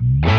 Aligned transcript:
Bye. 0.00 0.33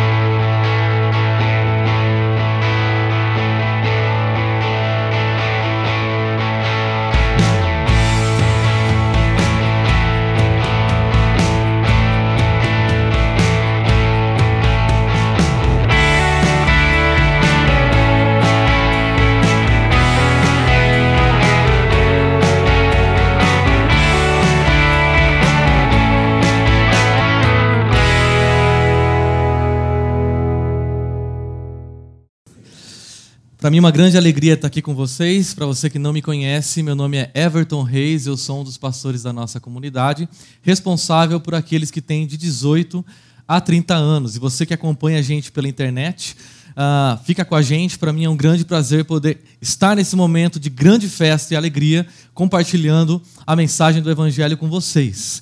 Para 33.66 33.72
mim 33.72 33.80
uma 33.80 33.90
grande 33.90 34.16
alegria 34.16 34.54
estar 34.54 34.68
aqui 34.68 34.80
com 34.80 34.94
vocês. 34.94 35.52
Para 35.56 35.66
você 35.66 35.90
que 35.90 35.98
não 35.98 36.14
me 36.14 36.22
conhece, 36.22 36.84
meu 36.84 36.94
nome 36.94 37.18
é 37.18 37.32
Everton 37.34 37.82
Reis, 37.82 38.28
eu 38.28 38.38
sou 38.38 38.62
um 38.62 38.64
dos 38.64 38.78
pastores 38.78 39.24
da 39.24 39.34
nossa 39.34 39.60
comunidade, 39.60 40.30
responsável 40.62 41.40
por 41.40 41.56
aqueles 41.56 41.90
que 41.90 42.00
têm 42.00 42.28
de 42.28 42.38
18 42.38 43.04
a 43.48 43.60
30 43.60 43.96
anos. 43.96 44.36
E 44.36 44.40
você 44.40 44.68
que 44.68 44.74
acompanha 44.76 45.18
a 45.18 45.22
gente 45.24 45.52
pela 45.52 45.68
internet, 45.68 46.38
uh, 46.74 47.18
fica 47.26 47.44
com 47.44 47.56
a 47.56 47.62
gente. 47.64 47.98
Para 47.98 48.14
mim 48.14 48.26
é 48.26 48.30
um 48.30 48.38
grande 48.38 48.64
prazer 48.64 49.04
poder 49.04 49.40
estar 49.60 49.96
nesse 49.96 50.16
momento 50.16 50.60
de 50.60 50.70
grande 50.70 51.10
festa 51.10 51.56
e 51.56 51.58
alegria, 51.58 52.06
compartilhando 52.36 53.20
a 53.48 53.56
mensagem 53.56 54.00
do 54.00 54.12
Evangelho 54.12 54.58
com 54.58 54.70
vocês. 54.70 55.42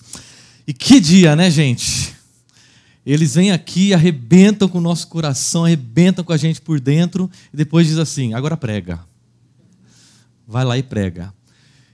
E 0.66 0.74
que 0.74 1.02
dia, 1.02 1.36
né, 1.36 1.52
gente? 1.52 2.16
Eles 3.06 3.36
vêm 3.36 3.52
aqui, 3.52 3.94
arrebentam 3.94 4.68
com 4.70 4.78
o 4.78 4.82
nosso 4.82 5.08
coração, 5.08 5.66
arrebentam 5.66 6.24
com 6.24 6.32
a 6.32 6.38
gente 6.38 6.62
por 6.62 6.80
dentro 6.80 7.30
e 7.54 7.58
depois 7.58 7.88
diz 7.88 7.98
assim: 7.98 8.34
agora 8.34 8.56
prega. 8.56 9.00
Vai 10.48 10.64
lá 10.64 10.78
e 10.78 10.84
prega. 10.84 11.34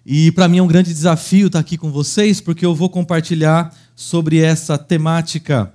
E 0.05 0.31
para 0.31 0.47
mim 0.47 0.57
é 0.57 0.63
um 0.63 0.67
grande 0.67 0.93
desafio 0.93 1.47
estar 1.47 1.59
aqui 1.59 1.77
com 1.77 1.91
vocês, 1.91 2.39
porque 2.39 2.65
eu 2.65 2.75
vou 2.75 2.89
compartilhar 2.89 3.75
sobre 3.95 4.39
essa 4.39 4.77
temática, 4.77 5.73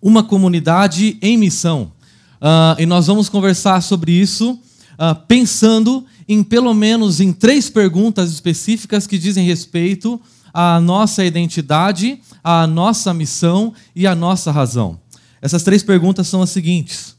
uma 0.00 0.22
comunidade 0.22 1.16
em 1.22 1.36
missão. 1.36 1.92
Uh, 2.40 2.80
e 2.80 2.86
nós 2.86 3.06
vamos 3.06 3.28
conversar 3.28 3.80
sobre 3.80 4.12
isso, 4.12 4.52
uh, 4.52 5.14
pensando 5.26 6.04
em 6.28 6.42
pelo 6.42 6.74
menos 6.74 7.20
em 7.20 7.32
três 7.32 7.70
perguntas 7.70 8.30
específicas 8.30 9.06
que 9.06 9.18
dizem 9.18 9.46
respeito 9.46 10.20
à 10.52 10.80
nossa 10.80 11.24
identidade 11.24 12.20
a 12.42 12.66
nossa 12.66 13.14
missão 13.14 13.72
e 13.94 14.06
a 14.06 14.14
nossa 14.14 14.50
razão. 14.50 15.00
Essas 15.40 15.62
três 15.62 15.82
perguntas 15.82 16.26
são 16.26 16.42
as 16.42 16.50
seguintes: 16.50 17.16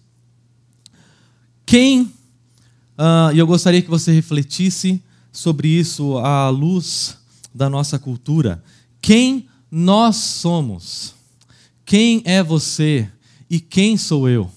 Quem, 1.65 2.01
uh, 2.01 3.33
e 3.33 3.39
eu 3.39 3.47
gostaria 3.47 3.81
que 3.81 3.89
você 3.89 4.11
refletisse 4.11 5.01
sobre 5.31 5.67
isso 5.67 6.17
à 6.17 6.49
luz 6.49 7.17
da 7.53 7.69
nossa 7.69 7.97
cultura, 7.97 8.63
quem 9.01 9.47
nós 9.71 10.15
somos? 10.17 11.13
Quem 11.85 12.21
é 12.25 12.41
você 12.41 13.09
e 13.49 13.59
quem 13.59 13.97
sou 13.97 14.29
eu? 14.29 14.49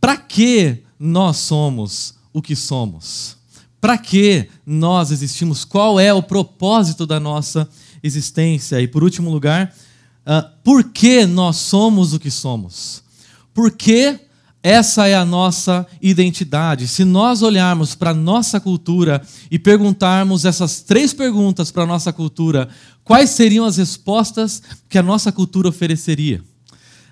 Para 0.00 0.16
que 0.16 0.82
nós 0.98 1.36
somos 1.36 2.14
o 2.32 2.40
que 2.40 2.56
somos? 2.56 3.35
Para 3.80 3.98
que 3.98 4.48
nós 4.64 5.10
existimos? 5.10 5.64
Qual 5.64 6.00
é 6.00 6.12
o 6.12 6.22
propósito 6.22 7.06
da 7.06 7.20
nossa 7.20 7.68
existência? 8.02 8.80
E 8.80 8.88
por 8.88 9.04
último 9.04 9.30
lugar, 9.30 9.74
uh, 10.26 10.48
por 10.64 10.84
que 10.84 11.26
nós 11.26 11.56
somos 11.56 12.12
o 12.12 12.18
que 12.18 12.30
somos? 12.30 13.02
Por 13.52 13.70
que 13.70 14.20
essa 14.62 15.06
é 15.06 15.14
a 15.14 15.24
nossa 15.24 15.86
identidade? 16.02 16.88
Se 16.88 17.04
nós 17.04 17.40
olharmos 17.40 17.94
para 17.94 18.10
a 18.10 18.14
nossa 18.14 18.58
cultura 18.58 19.22
e 19.50 19.58
perguntarmos 19.58 20.44
essas 20.44 20.80
três 20.80 21.14
perguntas 21.14 21.70
para 21.70 21.84
a 21.84 21.86
nossa 21.86 22.12
cultura, 22.12 22.68
quais 23.04 23.30
seriam 23.30 23.64
as 23.64 23.76
respostas 23.76 24.60
que 24.88 24.98
a 24.98 25.02
nossa 25.02 25.30
cultura 25.30 25.68
ofereceria? 25.68 26.42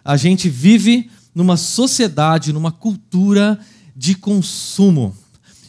A 0.04 0.16
gente 0.16 0.48
vive 0.48 1.08
numa 1.32 1.56
sociedade, 1.56 2.52
numa 2.52 2.72
cultura 2.72 3.58
de 3.94 4.16
consumo. 4.16 5.16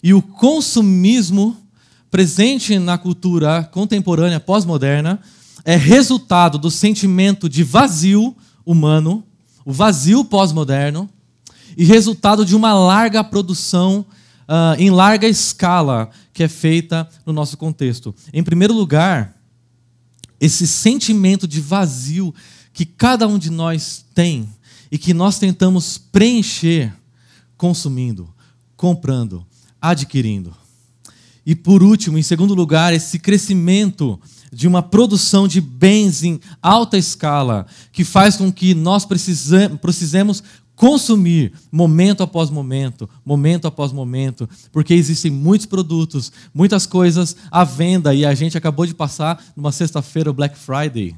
E 0.06 0.14
o 0.14 0.22
consumismo 0.22 1.58
presente 2.12 2.78
na 2.78 2.96
cultura 2.96 3.64
contemporânea 3.64 4.40
pós-moderna 4.40 5.20
é 5.64 5.76
resultado 5.76 6.60
do 6.60 6.70
sentimento 6.70 7.50
de 7.50 7.64
vazio 7.64 8.38
humano, 8.64 9.24
o 9.66 9.74
vazio 9.74 10.24
pós-moderno, 10.24 11.10
e 11.76 11.84
resultado 11.84 12.46
de 12.46 12.56
uma 12.56 12.72
larga 12.72 13.24
produção 13.24 14.06
uh, 14.42 14.80
em 14.80 14.92
larga 14.92 15.28
escala 15.28 16.12
que 16.32 16.44
é 16.44 16.48
feita 16.48 17.10
no 17.26 17.34
nosso 17.34 17.58
contexto. 17.58 18.14
Em 18.32 18.44
primeiro 18.44 18.76
lugar, 18.76 19.36
esse 20.40 20.68
sentimento 20.68 21.48
de 21.48 21.60
vazio 21.60 22.32
que 22.72 22.86
cada 22.86 23.28
um 23.28 23.40
de 23.40 23.50
nós 23.50 24.06
tem 24.14 24.48
e 24.92 25.00
que 25.00 25.16
nós 25.16 25.40
tentamos 25.40 25.98
preencher 25.98 26.94
consumindo, 27.58 28.32
comprando, 28.78 29.44
adquirindo. 29.90 30.54
E 31.46 31.56
por 31.56 31.84
último, 31.84 32.18
em 32.18 32.24
segundo 32.24 32.54
lugar, 32.56 32.94
esse 32.94 33.20
crescimento 33.20 34.20
de 34.52 34.68
uma 34.68 34.82
produção 34.82 35.48
de 35.48 35.60
bens 35.60 36.24
em 36.24 36.40
alta 36.62 36.98
escala, 36.98 37.68
que 37.92 38.04
faz 38.04 38.38
com 38.38 38.52
que 38.52 38.74
nós 38.74 39.06
precisemos 39.06 40.44
consumir 40.76 41.54
momento 41.72 42.24
após 42.24 42.50
momento, 42.50 43.10
momento 43.24 43.68
após 43.68 43.92
momento, 43.92 44.50
porque 44.72 44.94
existem 44.94 45.32
muitos 45.32 45.66
produtos, 45.66 46.32
muitas 46.54 46.86
coisas 46.86 47.36
à 47.52 47.64
venda 47.64 48.14
e 48.14 48.26
a 48.26 48.34
gente 48.34 48.58
acabou 48.58 48.86
de 48.86 48.94
passar 48.94 49.44
numa 49.56 49.72
sexta-feira 49.72 50.30
o 50.30 50.34
Black 50.34 50.58
Friday 50.58 51.16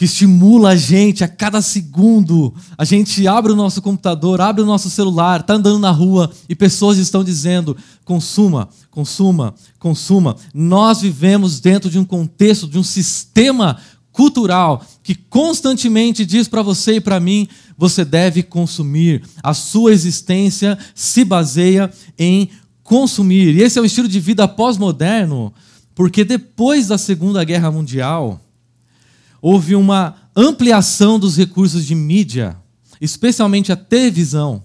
que 0.00 0.06
estimula 0.06 0.70
a 0.70 0.76
gente 0.76 1.22
a 1.22 1.28
cada 1.28 1.60
segundo. 1.60 2.54
A 2.78 2.86
gente 2.86 3.28
abre 3.28 3.52
o 3.52 3.54
nosso 3.54 3.82
computador, 3.82 4.40
abre 4.40 4.62
o 4.62 4.66
nosso 4.66 4.88
celular, 4.88 5.40
está 5.40 5.52
andando 5.52 5.78
na 5.78 5.90
rua 5.90 6.30
e 6.48 6.54
pessoas 6.54 6.96
estão 6.96 7.22
dizendo: 7.22 7.76
consuma, 8.02 8.70
consuma, 8.90 9.54
consuma. 9.78 10.36
Nós 10.54 11.02
vivemos 11.02 11.60
dentro 11.60 11.90
de 11.90 11.98
um 11.98 12.04
contexto, 12.06 12.66
de 12.66 12.78
um 12.78 12.82
sistema 12.82 13.76
cultural 14.10 14.82
que 15.02 15.14
constantemente 15.14 16.24
diz 16.24 16.48
para 16.48 16.62
você 16.62 16.94
e 16.94 17.00
para 17.02 17.20
mim: 17.20 17.46
você 17.76 18.02
deve 18.02 18.42
consumir. 18.42 19.22
A 19.42 19.52
sua 19.52 19.92
existência 19.92 20.78
se 20.94 21.26
baseia 21.26 21.92
em 22.18 22.48
consumir. 22.82 23.54
E 23.54 23.62
esse 23.62 23.78
é 23.78 23.82
o 23.82 23.84
estilo 23.84 24.08
de 24.08 24.18
vida 24.18 24.48
pós-moderno, 24.48 25.52
porque 25.94 26.24
depois 26.24 26.86
da 26.86 26.96
Segunda 26.96 27.44
Guerra 27.44 27.70
Mundial 27.70 28.40
houve 29.40 29.74
uma 29.74 30.16
ampliação 30.36 31.18
dos 31.18 31.36
recursos 31.36 31.84
de 31.84 31.94
mídia, 31.94 32.56
especialmente 33.00 33.72
a 33.72 33.76
televisão, 33.76 34.62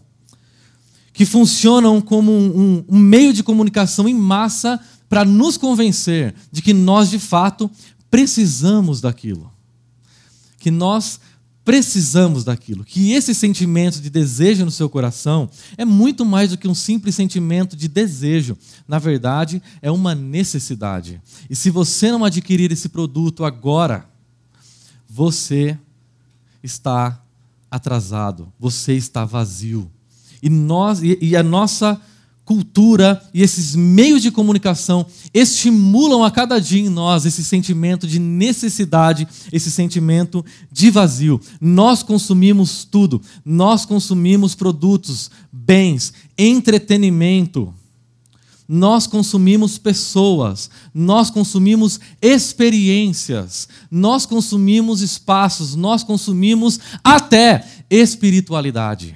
que 1.13 1.25
funcionam 1.25 2.01
como 2.01 2.31
um, 2.31 2.83
um, 2.89 2.99
meio 2.99 3.31
de 3.33 3.41
comunicação 3.41 4.07
em 4.07 4.13
massa 4.13 4.79
para 5.07 5.23
nos 5.23 5.57
convencer 5.57 6.35
de 6.51 6.61
que 6.61 6.73
nós, 6.73 7.09
de 7.09 7.19
fato, 7.19 7.71
precisamos 8.11 8.99
daquilo. 8.99 9.49
Que 10.59 10.69
nós 10.69 11.19
precisamos 11.63 12.43
daquilo. 12.43 12.83
Que 12.83 13.13
esse 13.13 13.33
sentimento 13.33 13.99
de 13.99 14.09
desejo 14.09 14.65
no 14.65 14.71
seu 14.71 14.87
coração 14.87 15.49
é 15.77 15.83
muito 15.83 16.23
mais 16.23 16.51
do 16.51 16.57
que 16.57 16.67
um 16.67 16.75
simples 16.75 17.15
sentimento 17.15 17.75
de 17.75 17.87
desejo. 17.87 18.57
Na 18.87 18.99
verdade, 18.99 19.61
é 19.81 19.89
uma 19.89 20.13
necessidade. 20.13 21.21
E 21.49 21.55
se 21.55 21.69
você 21.69 22.11
não 22.11 22.23
adquirir 22.23 22.71
esse 22.71 22.89
produto 22.89 23.43
agora, 23.43 24.07
você 25.15 25.79
está 26.61 27.23
atrasado, 27.71 28.51
você 28.59 28.95
está 28.95 29.23
vazio. 29.23 29.89
E, 30.43 30.49
nós, 30.49 31.01
e, 31.01 31.17
e 31.21 31.37
a 31.37 31.41
nossa 31.41 32.01
cultura 32.43 33.23
e 33.33 33.41
esses 33.41 33.75
meios 33.75 34.21
de 34.21 34.29
comunicação 34.29 35.05
estimulam 35.33 36.21
a 36.21 36.29
cada 36.29 36.59
dia 36.59 36.81
em 36.81 36.89
nós 36.89 37.25
esse 37.25 37.45
sentimento 37.45 38.05
de 38.05 38.19
necessidade, 38.19 39.25
esse 39.53 39.71
sentimento 39.71 40.43
de 40.69 40.91
vazio. 40.91 41.39
Nós 41.61 42.03
consumimos 42.03 42.83
tudo, 42.83 43.21
nós 43.45 43.85
consumimos 43.85 44.53
produtos, 44.53 45.31
bens, 45.49 46.11
entretenimento 46.37 47.73
nós 48.67 49.05
consumimos 49.05 49.77
pessoas, 49.77 50.69
nós 50.93 51.29
consumimos 51.29 51.99
experiências, 52.21 53.67
nós 53.91 54.25
consumimos 54.25 55.01
espaços, 55.01 55.75
nós 55.75 56.03
consumimos 56.03 56.79
até 57.03 57.67
espiritualidade. 57.89 59.15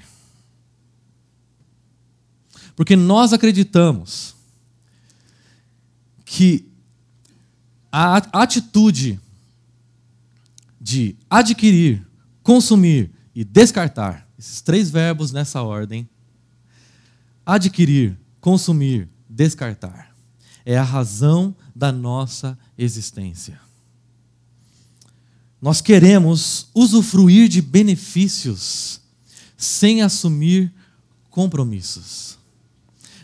Porque 2.75 2.95
nós 2.95 3.33
acreditamos 3.33 4.35
que 6.23 6.69
a 7.91 8.17
atitude 8.41 9.19
de 10.79 11.15
adquirir, 11.29 12.05
consumir 12.43 13.11
e 13.35 13.43
descartar. 13.43 14.27
Esses 14.37 14.61
três 14.61 14.89
verbos 14.89 15.31
nessa 15.31 15.61
ordem. 15.61 16.07
Adquirir, 17.45 18.17
consumir, 18.39 19.09
descartar. 19.39 20.13
É 20.65 20.77
a 20.77 20.83
razão 20.83 21.55
da 21.73 21.93
nossa 21.93 22.59
existência. 22.77 23.57
Nós 25.61 25.79
queremos 25.79 26.67
usufruir 26.75 27.47
de 27.47 27.61
benefícios 27.61 28.99
sem 29.57 30.01
assumir 30.01 30.73
compromissos. 31.29 32.37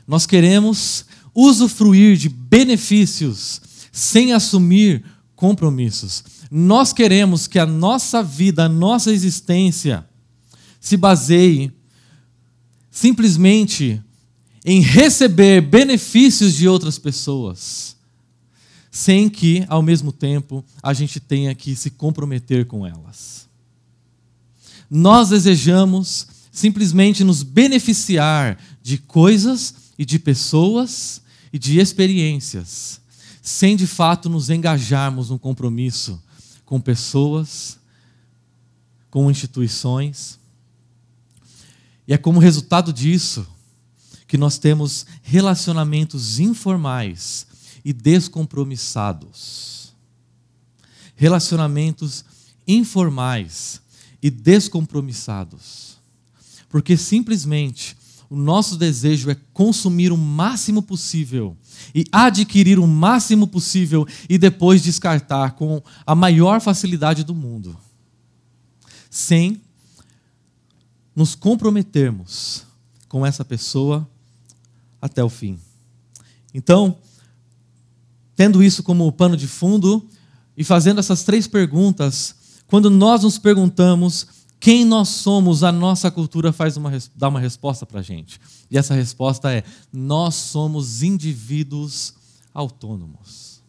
Nós 0.08 0.26
queremos 0.26 1.06
usufruir 1.34 2.16
de 2.16 2.30
benefícios 2.30 3.62
sem 3.92 4.32
assumir 4.32 5.04
compromissos. 5.36 6.24
Nós 6.50 6.94
queremos 6.94 7.46
que 7.46 7.60
a 7.60 7.66
nossa 7.66 8.24
vida, 8.24 8.66
a 8.66 8.70
nossa 8.70 9.12
existência, 9.12 10.08
se 10.80 10.96
baseie 10.96 11.74
simplesmente 12.90 14.02
em 14.68 14.82
receber 14.82 15.62
benefícios 15.62 16.56
de 16.56 16.68
outras 16.68 16.98
pessoas, 16.98 17.96
sem 18.90 19.30
que, 19.30 19.64
ao 19.70 19.84
mesmo 19.84 20.12
tempo, 20.12 20.66
a 20.82 20.92
gente 20.92 21.20
tenha 21.20 21.54
que 21.54 21.76
se 21.76 21.92
comprometer 21.92 22.66
com 22.66 22.84
elas. 22.84 23.48
Nós 24.90 25.30
desejamos 25.30 26.28
simplesmente 26.52 27.24
nos 27.24 27.44
beneficiar 27.44 28.58
de 28.82 28.98
coisas 28.98 29.76
e 30.00 30.06
de 30.06 30.18
pessoas 30.18 31.22
e 31.54 31.60
de 31.60 31.80
experiências, 31.80 33.00
sem 33.44 33.76
de 33.76 33.86
fato 33.86 34.28
nos 34.30 34.50
engajarmos 34.50 35.30
num 35.30 35.38
compromisso 35.38 36.20
com 36.66 36.82
pessoas, 36.82 37.78
com 39.12 39.30
instituições. 39.30 40.40
E 42.08 42.14
é 42.14 42.18
como 42.18 42.40
resultado 42.40 42.92
disso 42.92 43.46
que 44.28 44.38
nós 44.38 44.58
temos 44.58 45.06
relacionamentos 45.22 46.40
informais 46.40 47.48
e 47.84 47.94
descompromissados. 47.94 49.94
Relacionamentos 51.16 52.26
informais 52.68 53.82
e 54.22 54.30
descompromissados 54.30 55.96
porque 56.76 56.98
simplesmente 56.98 57.96
o 58.30 58.36
nosso 58.36 58.76
desejo 58.76 59.30
é 59.30 59.38
consumir 59.54 60.12
o 60.12 60.18
máximo 60.18 60.82
possível 60.82 61.56
e 61.96 62.04
adquirir 62.12 62.80
o 62.80 62.86
máximo 62.86 63.48
possível 63.48 64.06
e 64.28 64.38
depois 64.38 64.84
descartar 64.84 65.52
com 65.52 65.82
a 66.06 66.14
maior 66.14 66.60
facilidade 66.60 67.24
do 67.24 67.34
mundo, 67.34 67.78
sem 69.10 69.62
nos 71.16 71.34
comprometermos 71.34 72.66
com 73.08 73.26
essa 73.26 73.46
pessoa 73.46 74.06
até 75.06 75.24
o 75.24 75.30
fim. 75.30 75.60
Então, 76.52 76.98
tendo 78.36 78.64
isso 78.64 78.82
como 78.82 79.12
pano 79.12 79.38
de 79.38 79.48
fundo 79.48 80.04
e 80.58 80.64
fazendo 80.64 81.00
essas 81.00 81.24
três 81.24 81.48
perguntas, 81.48 82.36
quando 82.66 82.90
nós 82.90 83.22
nos 83.22 83.38
perguntamos 83.38 84.28
quem 84.60 84.84
nós 84.84 85.10
somos, 85.10 85.64
a 85.64 85.72
nossa 85.72 86.10
cultura 86.10 86.52
faz 86.52 86.76
uma, 86.76 86.92
dá 87.16 87.28
uma 87.28 87.40
resposta 87.40 87.86
para 87.86 88.00
a 88.00 88.04
gente. 88.04 88.42
E 88.72 88.78
essa 88.78 88.96
resposta 88.96 89.52
é: 89.52 89.64
nós 89.94 90.34
somos 90.34 91.04
indivíduos 91.04 92.16
autônomos. 92.52 93.62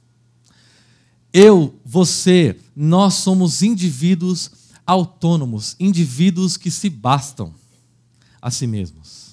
Eu, 1.31 1.79
você, 1.85 2.59
nós 2.75 3.15
somos 3.15 3.63
indivíduos 3.63 4.51
autônomos, 4.87 5.77
indivíduos 5.79 6.57
que 6.57 6.71
se 6.71 6.89
bastam 6.89 7.53
a 8.41 8.51
si 8.51 8.67
mesmos. 8.67 9.26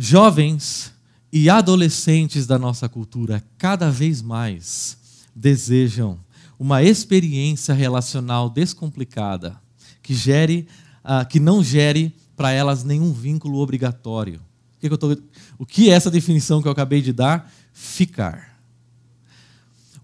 Jovens 0.00 0.92
e 1.32 1.50
adolescentes 1.50 2.46
da 2.46 2.56
nossa 2.56 2.88
cultura 2.88 3.44
cada 3.58 3.90
vez 3.90 4.22
mais 4.22 4.96
desejam 5.34 6.20
uma 6.56 6.84
experiência 6.84 7.74
relacional 7.74 8.48
descomplicada 8.48 9.60
que 10.00 10.14
gere, 10.14 10.68
uh, 11.04 11.26
que 11.28 11.40
não 11.40 11.64
gere 11.64 12.14
para 12.36 12.52
elas 12.52 12.84
nenhum 12.84 13.12
vínculo 13.12 13.58
obrigatório. 13.58 14.40
O 14.76 14.80
que, 14.80 14.88
que, 14.88 14.96
tô, 14.96 15.16
o 15.58 15.66
que 15.66 15.90
é 15.90 15.94
essa 15.94 16.10
definição 16.12 16.62
que 16.62 16.68
eu 16.68 16.72
acabei 16.72 17.02
de 17.02 17.12
dar? 17.12 17.52
Ficar. 17.72 18.56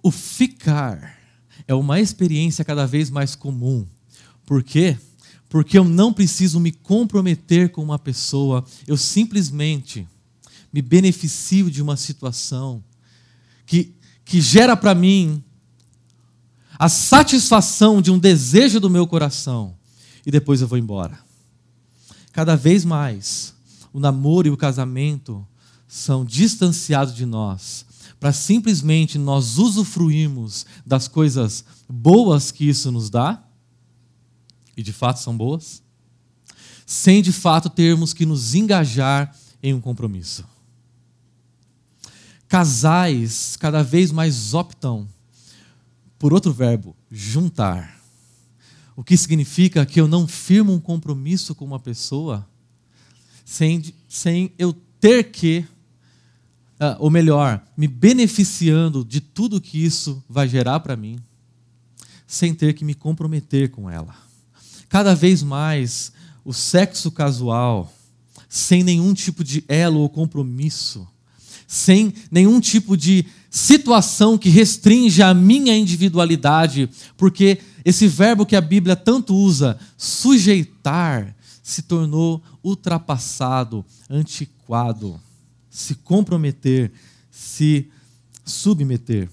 O 0.03 0.11
ficar 0.11 1.19
é 1.69 1.75
uma 1.75 2.01
experiência 2.01 2.65
cada 2.65 2.85
vez 2.85 3.11
mais 3.11 3.37
comum. 3.37 3.87
Por 4.45 4.65
quê? 4.65 4.99
Porque 4.99 5.14
eu 5.75 5.85
não 5.85 6.13
preciso 6.13 6.59
me 6.59 6.73
comprometer 6.73 7.71
com 7.71 7.83
uma 7.83 7.99
pessoa, 7.99 8.65
eu 8.87 8.97
simplesmente 8.97 10.09
me 10.73 10.83
beneficio 10.83 11.71
de 11.71 11.81
uma 11.81 11.97
situação 11.97 12.83
que, 13.65 13.95
que 14.25 14.41
gera 14.41 14.77
para 14.77 14.95
mim 14.95 15.45
a 16.77 16.89
satisfação 16.89 18.03
de 18.03 18.11
um 18.11 18.19
desejo 18.19 18.81
do 18.81 18.91
meu 18.91 19.07
coração 19.07 19.77
e 20.27 20.31
depois 20.31 20.61
eu 20.61 20.67
vou 20.67 20.79
embora. 20.79 21.19
Cada 22.33 22.57
vez 22.57 22.85
mais, 22.85 23.55
o 23.93 24.01
namoro 24.01 24.49
e 24.49 24.51
o 24.51 24.57
casamento 24.57 25.47
são 25.87 26.25
distanciados 26.25 27.15
de 27.15 27.25
nós, 27.25 27.87
para 28.19 28.33
simplesmente 28.33 29.19
nós 29.19 29.59
usufruirmos 29.59 30.67
das 30.85 31.07
coisas 31.07 31.65
boas 31.89 32.51
que 32.51 32.69
isso 32.69 32.91
nos 32.91 33.09
dá, 33.09 33.44
e 34.77 34.83
de 34.83 34.93
fato 34.93 35.21
são 35.21 35.37
boas, 35.37 35.83
sem 36.87 37.23
de 37.23 37.33
fato 37.33 37.71
termos 37.71 38.13
que 38.13 38.27
nos 38.27 38.55
engajar 38.55 39.35
em 39.63 39.73
um 39.73 39.81
compromisso. 39.81 40.45
Casais 42.49 43.57
cada 43.57 43.83
vez 43.83 44.13
mais 44.13 44.55
optam 44.55 45.09
por 46.19 46.33
outro 46.33 46.53
verbo, 46.53 46.97
juntar. 47.11 48.01
O 48.97 49.03
que 49.03 49.17
significa 49.17 49.85
que 49.85 50.01
eu 50.01 50.07
não 50.07 50.27
firmo 50.27 50.73
um 50.73 50.81
compromisso 50.81 51.55
com 51.55 51.65
uma 51.65 51.81
pessoa 51.81 52.47
sem, 53.45 53.95
sem 54.09 54.53
eu 54.57 54.73
ter 55.01 55.25
que, 55.25 55.67
uh, 56.81 56.97
ou 56.99 57.11
melhor, 57.11 57.63
me 57.77 57.87
beneficiando 57.87 59.05
de 59.05 59.21
tudo 59.21 59.61
que 59.61 59.85
isso 59.85 60.23
vai 60.29 60.49
gerar 60.49 60.81
para 60.81 60.97
mim, 60.97 61.19
sem 62.27 62.55
ter 62.55 62.73
que 62.73 62.85
me 62.85 62.95
comprometer 62.95 63.71
com 63.71 63.91
ela. 63.91 64.15
Cada 64.95 65.13
vez 65.13 65.43
mais, 65.43 66.13
o 66.45 66.53
sexo 66.53 67.11
casual, 67.11 67.93
sem 68.49 68.85
nenhum 68.85 69.13
tipo 69.13 69.43
de 69.43 69.65
elo 69.67 69.99
ou 69.99 70.09
compromisso, 70.09 71.05
sem 71.67 72.15
nenhum 72.31 72.61
tipo 72.61 72.97
de 72.97 73.27
situação 73.51 74.39
que 74.39 74.49
restringe 74.49 75.21
a 75.21 75.35
minha 75.35 75.77
individualidade, 75.77 76.89
porque 77.17 77.59
esse 77.85 78.07
verbo 78.07 78.47
que 78.47 78.55
a 78.55 78.61
Bíblia 78.61 78.95
tanto 78.95 79.35
usa, 79.35 79.77
sujeitar, 79.99 81.35
se 81.61 81.83
tornou 81.83 82.41
ultrapassado, 82.63 83.85
antiquado, 84.09 85.21
se 85.69 85.97
comprometer, 85.97 86.93
se 87.33 87.91
submeter. 88.45 89.29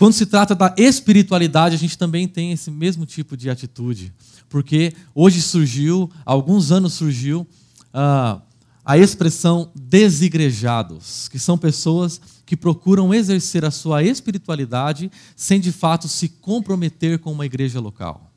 Quando 0.00 0.14
se 0.14 0.24
trata 0.24 0.54
da 0.54 0.74
espiritualidade, 0.78 1.74
a 1.74 1.78
gente 1.78 1.98
também 1.98 2.26
tem 2.26 2.52
esse 2.52 2.70
mesmo 2.70 3.04
tipo 3.04 3.36
de 3.36 3.50
atitude, 3.50 4.14
porque 4.48 4.94
hoje 5.14 5.42
surgiu, 5.42 6.10
há 6.24 6.32
alguns 6.32 6.72
anos 6.72 6.94
surgiu, 6.94 7.46
uh, 7.92 8.40
a 8.82 8.96
expressão 8.96 9.70
desigrejados, 9.74 11.28
que 11.28 11.38
são 11.38 11.58
pessoas 11.58 12.18
que 12.46 12.56
procuram 12.56 13.12
exercer 13.12 13.62
a 13.62 13.70
sua 13.70 14.02
espiritualidade 14.02 15.12
sem 15.36 15.60
de 15.60 15.70
fato 15.70 16.08
se 16.08 16.30
comprometer 16.30 17.18
com 17.18 17.30
uma 17.30 17.44
igreja 17.44 17.78
local. 17.78 18.32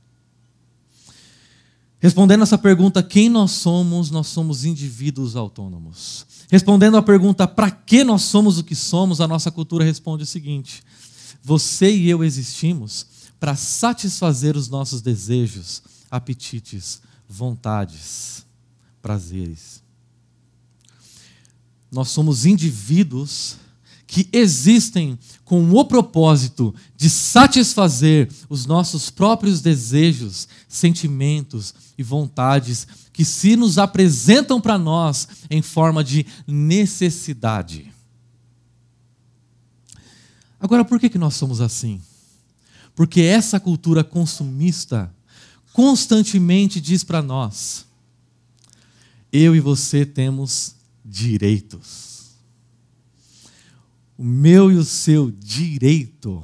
Respondendo 1.97 2.43
essa 2.43 2.57
pergunta, 2.57 3.01
quem 3.01 3.29
nós 3.29 3.51
somos? 3.51 4.11
Nós 4.11 4.27
somos 4.27 4.65
indivíduos 4.65 5.37
autônomos. 5.37 6.25
Respondendo 6.51 6.97
à 6.97 7.01
pergunta, 7.01 7.47
para 7.47 7.71
que 7.71 8.03
nós 8.03 8.23
somos 8.23 8.57
o 8.57 8.65
que 8.65 8.75
somos? 8.75 9.21
A 9.21 9.27
nossa 9.29 9.49
cultura 9.49 9.85
responde 9.85 10.23
o 10.23 10.27
seguinte: 10.27 10.83
você 11.43 11.93
e 11.93 12.09
eu 12.09 12.23
existimos 12.23 13.05
para 13.39 13.55
satisfazer 13.55 14.55
os 14.55 14.69
nossos 14.69 15.01
desejos, 15.01 15.83
apetites, 16.09 17.01
vontades, 17.27 18.45
prazeres. 19.01 19.83
Nós 21.91 22.07
somos 22.09 22.45
indivíduos 22.45 23.57
que 24.07 24.29
existem 24.31 25.19
com 25.43 25.71
o 25.71 25.85
propósito 25.85 26.73
de 26.95 27.09
satisfazer 27.09 28.31
os 28.47 28.65
nossos 28.65 29.09
próprios 29.09 29.59
desejos, 29.59 30.47
sentimentos 30.67 31.73
e 31.97 32.03
vontades 32.03 32.87
que 33.11 33.25
se 33.25 33.55
nos 33.55 33.77
apresentam 33.77 34.61
para 34.61 34.77
nós 34.77 35.27
em 35.49 35.61
forma 35.61 36.03
de 36.03 36.25
necessidade. 36.47 37.92
Agora, 40.63 40.85
por 40.85 40.97
que, 40.97 41.09
que 41.09 41.17
nós 41.17 41.33
somos 41.33 41.59
assim? 41.59 42.01
Porque 42.95 43.19
essa 43.19 43.59
cultura 43.59 44.01
consumista 44.01 45.13
constantemente 45.73 46.79
diz 46.79 47.03
para 47.03 47.21
nós: 47.21 47.85
eu 49.29 49.53
e 49.53 49.59
você 49.59 50.05
temos 50.05 50.75
direitos. 51.03 52.37
O 54.17 54.23
meu 54.23 54.71
e 54.71 54.75
o 54.75 54.85
seu 54.85 55.29
direito 55.31 56.41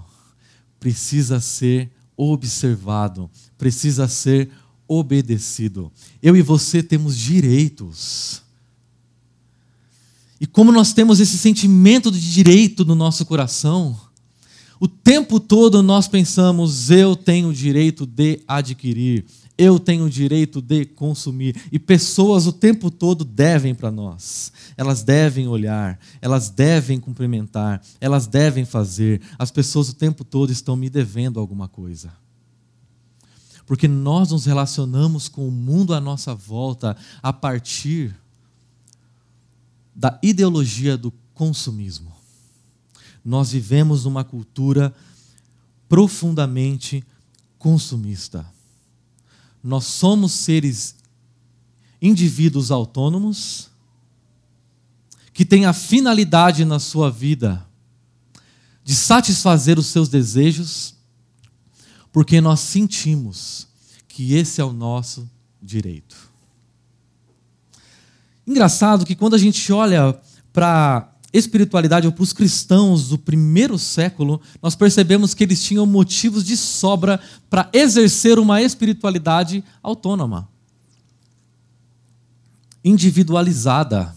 precisa 0.82 1.40
ser 1.40 1.90
observado, 2.18 3.32
precisa 3.58 4.06
ser 4.10 4.52
obedecido. 4.86 5.90
Eu 6.22 6.36
e 6.36 6.42
você 6.42 6.84
temos 6.84 7.16
direitos. 7.16 8.42
E 10.42 10.46
como 10.46 10.74
nós 10.74 10.92
temos 10.92 11.22
esse 11.22 11.38
sentimento 11.38 12.12
de 12.12 12.34
direito 12.34 12.84
no 12.84 12.96
nosso 12.96 13.26
coração, 13.26 14.09
o 14.80 14.88
tempo 14.88 15.40
todo 15.40 15.84
nós 15.84 16.08
pensamos: 16.08 16.90
eu 16.90 17.16
tenho 17.16 17.50
o 17.50 17.54
direito 17.54 18.06
de 18.06 18.40
adquirir, 18.48 19.26
eu 19.58 19.78
tenho 19.78 20.06
o 20.06 20.10
direito 20.10 20.62
de 20.62 20.86
consumir. 20.86 21.62
E 21.70 21.78
pessoas 21.78 22.48
o 22.48 22.54
tempo 22.54 22.90
todo 22.90 23.26
devem 23.26 23.76
para 23.76 23.92
nós. 23.92 24.54
Elas 24.78 25.04
devem 25.04 25.48
olhar, 25.48 26.00
elas 26.22 26.50
devem 26.50 26.98
cumprimentar, 27.00 27.82
elas 28.00 28.26
devem 28.26 28.64
fazer. 28.64 29.22
As 29.38 29.52
pessoas 29.52 29.90
o 29.90 29.96
tempo 29.96 30.24
todo 30.24 30.52
estão 30.52 30.78
me 30.78 30.90
devendo 30.90 31.40
alguma 31.40 31.68
coisa. 31.68 32.14
Porque 33.66 33.88
nós 33.88 34.32
nos 34.32 34.46
relacionamos 34.46 35.28
com 35.28 35.48
o 35.48 35.52
mundo 35.52 35.94
à 35.94 36.00
nossa 36.00 36.34
volta 36.34 36.96
a 37.22 37.34
partir 37.34 38.16
da 39.94 40.18
ideologia 40.24 40.98
do 40.98 41.14
consumismo. 41.36 42.19
Nós 43.24 43.52
vivemos 43.52 44.06
numa 44.06 44.24
cultura 44.24 44.94
profundamente 45.88 47.04
consumista. 47.58 48.46
Nós 49.64 49.86
somos 49.86 50.32
seres 50.32 50.96
indivíduos 52.02 52.72
autônomos 52.72 53.70
que 55.34 55.46
têm 55.46 55.66
a 55.66 55.74
finalidade 55.74 56.64
na 56.66 56.80
sua 56.80 57.10
vida 57.10 57.66
de 58.84 58.96
satisfazer 58.96 59.78
os 59.78 59.88
seus 59.88 60.10
desejos, 60.10 60.96
porque 62.12 62.42
nós 62.42 62.60
sentimos 62.60 63.68
que 64.08 64.34
esse 64.34 64.60
é 64.60 64.64
o 64.64 64.74
nosso 64.74 65.30
direito. 65.62 66.30
Engraçado 68.48 69.06
que 69.06 69.16
quando 69.16 69.36
a 69.36 69.38
gente 69.38 69.72
olha 69.72 70.20
para 70.52 71.14
espiritualidade 71.32 72.08
ou 72.08 72.14
para 72.14 72.24
os 72.24 72.34
cristãos 72.34 73.10
do 73.10 73.18
primeiro 73.18 73.78
século, 73.78 74.42
nós 74.62 74.76
percebemos 74.76 75.34
que 75.34 75.44
eles 75.44 75.64
tinham 75.64 75.86
motivos 75.86 76.44
de 76.44 76.58
sobra 76.58 77.20
para 77.50 77.70
exercer 77.72 78.40
uma 78.40 78.62
espiritualidade 78.62 79.64
autônoma, 79.82 80.50
individualizada. 82.84 84.16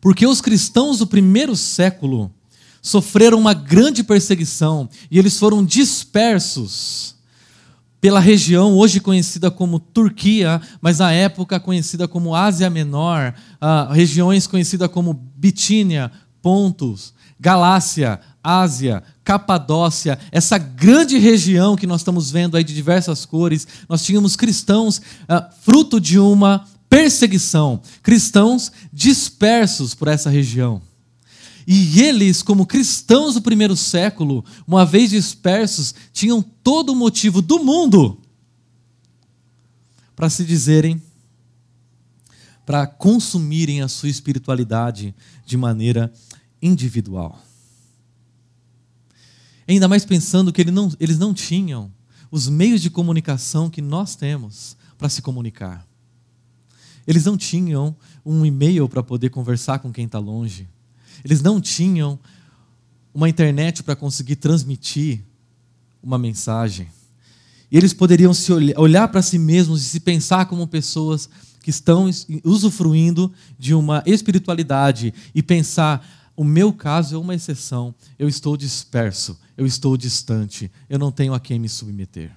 Porque 0.00 0.26
os 0.26 0.40
cristãos 0.40 0.98
do 0.98 1.06
primeiro 1.06 1.54
século 1.54 2.32
sofreram 2.82 3.38
uma 3.38 3.54
grande 3.54 4.02
perseguição 4.02 4.88
e 5.10 5.18
eles 5.18 5.38
foram 5.38 5.64
dispersos 5.64 7.14
pela 8.00 8.18
região 8.18 8.74
hoje 8.74 8.98
conhecida 8.98 9.50
como 9.50 9.78
Turquia, 9.78 10.60
mas 10.80 10.98
na 10.98 11.12
época 11.12 11.60
conhecida 11.60 12.08
como 12.08 12.34
Ásia 12.34 12.70
Menor, 12.70 13.34
uh, 13.60 13.92
regiões 13.92 14.46
conhecidas 14.46 14.88
como 14.88 15.12
Bitínia, 15.12 16.10
Pontos, 16.42 17.12
Galácia, 17.38 18.20
Ásia, 18.42 19.02
Capadócia, 19.24 20.18
essa 20.30 20.58
grande 20.58 21.18
região 21.18 21.76
que 21.76 21.86
nós 21.86 22.00
estamos 22.00 22.30
vendo 22.30 22.56
aí 22.56 22.64
de 22.64 22.74
diversas 22.74 23.24
cores, 23.24 23.66
nós 23.88 24.02
tínhamos 24.02 24.36
cristãos 24.36 24.98
uh, 24.98 25.54
fruto 25.62 26.00
de 26.00 26.18
uma 26.18 26.66
perseguição, 26.88 27.80
cristãos 28.02 28.72
dispersos 28.92 29.94
por 29.94 30.08
essa 30.08 30.28
região. 30.28 30.82
E 31.66 32.00
eles, 32.00 32.42
como 32.42 32.66
cristãos 32.66 33.34
do 33.34 33.42
primeiro 33.42 33.76
século, 33.76 34.44
uma 34.66 34.84
vez 34.84 35.10
dispersos, 35.10 35.94
tinham 36.12 36.42
todo 36.42 36.90
o 36.90 36.96
motivo 36.96 37.40
do 37.40 37.62
mundo 37.62 38.20
para 40.16 40.28
se 40.28 40.44
dizerem, 40.44 41.00
para 42.66 42.86
consumirem 42.86 43.82
a 43.82 43.88
sua 43.88 44.08
espiritualidade 44.08 45.14
de 45.46 45.56
maneira 45.56 46.12
individual. 46.62 47.40
Ainda 49.66 49.86
mais 49.86 50.04
pensando 50.04 50.52
que 50.52 50.64
não, 50.64 50.92
eles 50.98 51.18
não 51.18 51.32
tinham 51.32 51.92
os 52.30 52.48
meios 52.48 52.80
de 52.80 52.90
comunicação 52.90 53.70
que 53.70 53.80
nós 53.80 54.16
temos 54.16 54.76
para 54.98 55.08
se 55.08 55.22
comunicar. 55.22 55.86
Eles 57.06 57.24
não 57.24 57.36
tinham 57.36 57.96
um 58.24 58.44
e-mail 58.44 58.88
para 58.88 59.02
poder 59.02 59.30
conversar 59.30 59.78
com 59.78 59.92
quem 59.92 60.04
está 60.04 60.18
longe. 60.18 60.68
Eles 61.24 61.42
não 61.42 61.60
tinham 61.60 62.18
uma 63.12 63.28
internet 63.28 63.82
para 63.82 63.96
conseguir 63.96 64.36
transmitir 64.36 65.20
uma 66.02 66.18
mensagem. 66.18 66.88
E 67.70 67.76
eles 67.76 67.92
poderiam 67.92 68.34
se 68.34 68.52
olhar, 68.52 68.78
olhar 68.78 69.08
para 69.08 69.22
si 69.22 69.38
mesmos 69.38 69.82
e 69.82 69.84
se 69.84 70.00
pensar 70.00 70.46
como 70.46 70.66
pessoas 70.66 71.28
que 71.62 71.70
estão 71.70 72.10
usufruindo 72.44 73.32
de 73.58 73.74
uma 73.74 74.02
espiritualidade 74.06 75.14
e 75.34 75.42
pensar: 75.42 76.04
o 76.40 76.44
meu 76.44 76.72
caso 76.72 77.16
é 77.16 77.18
uma 77.18 77.34
exceção. 77.34 77.94
Eu 78.18 78.26
estou 78.26 78.56
disperso, 78.56 79.38
eu 79.58 79.66
estou 79.66 79.94
distante, 79.94 80.70
eu 80.88 80.98
não 80.98 81.12
tenho 81.12 81.34
a 81.34 81.38
quem 81.38 81.58
me 81.58 81.68
submeter. 81.68 82.30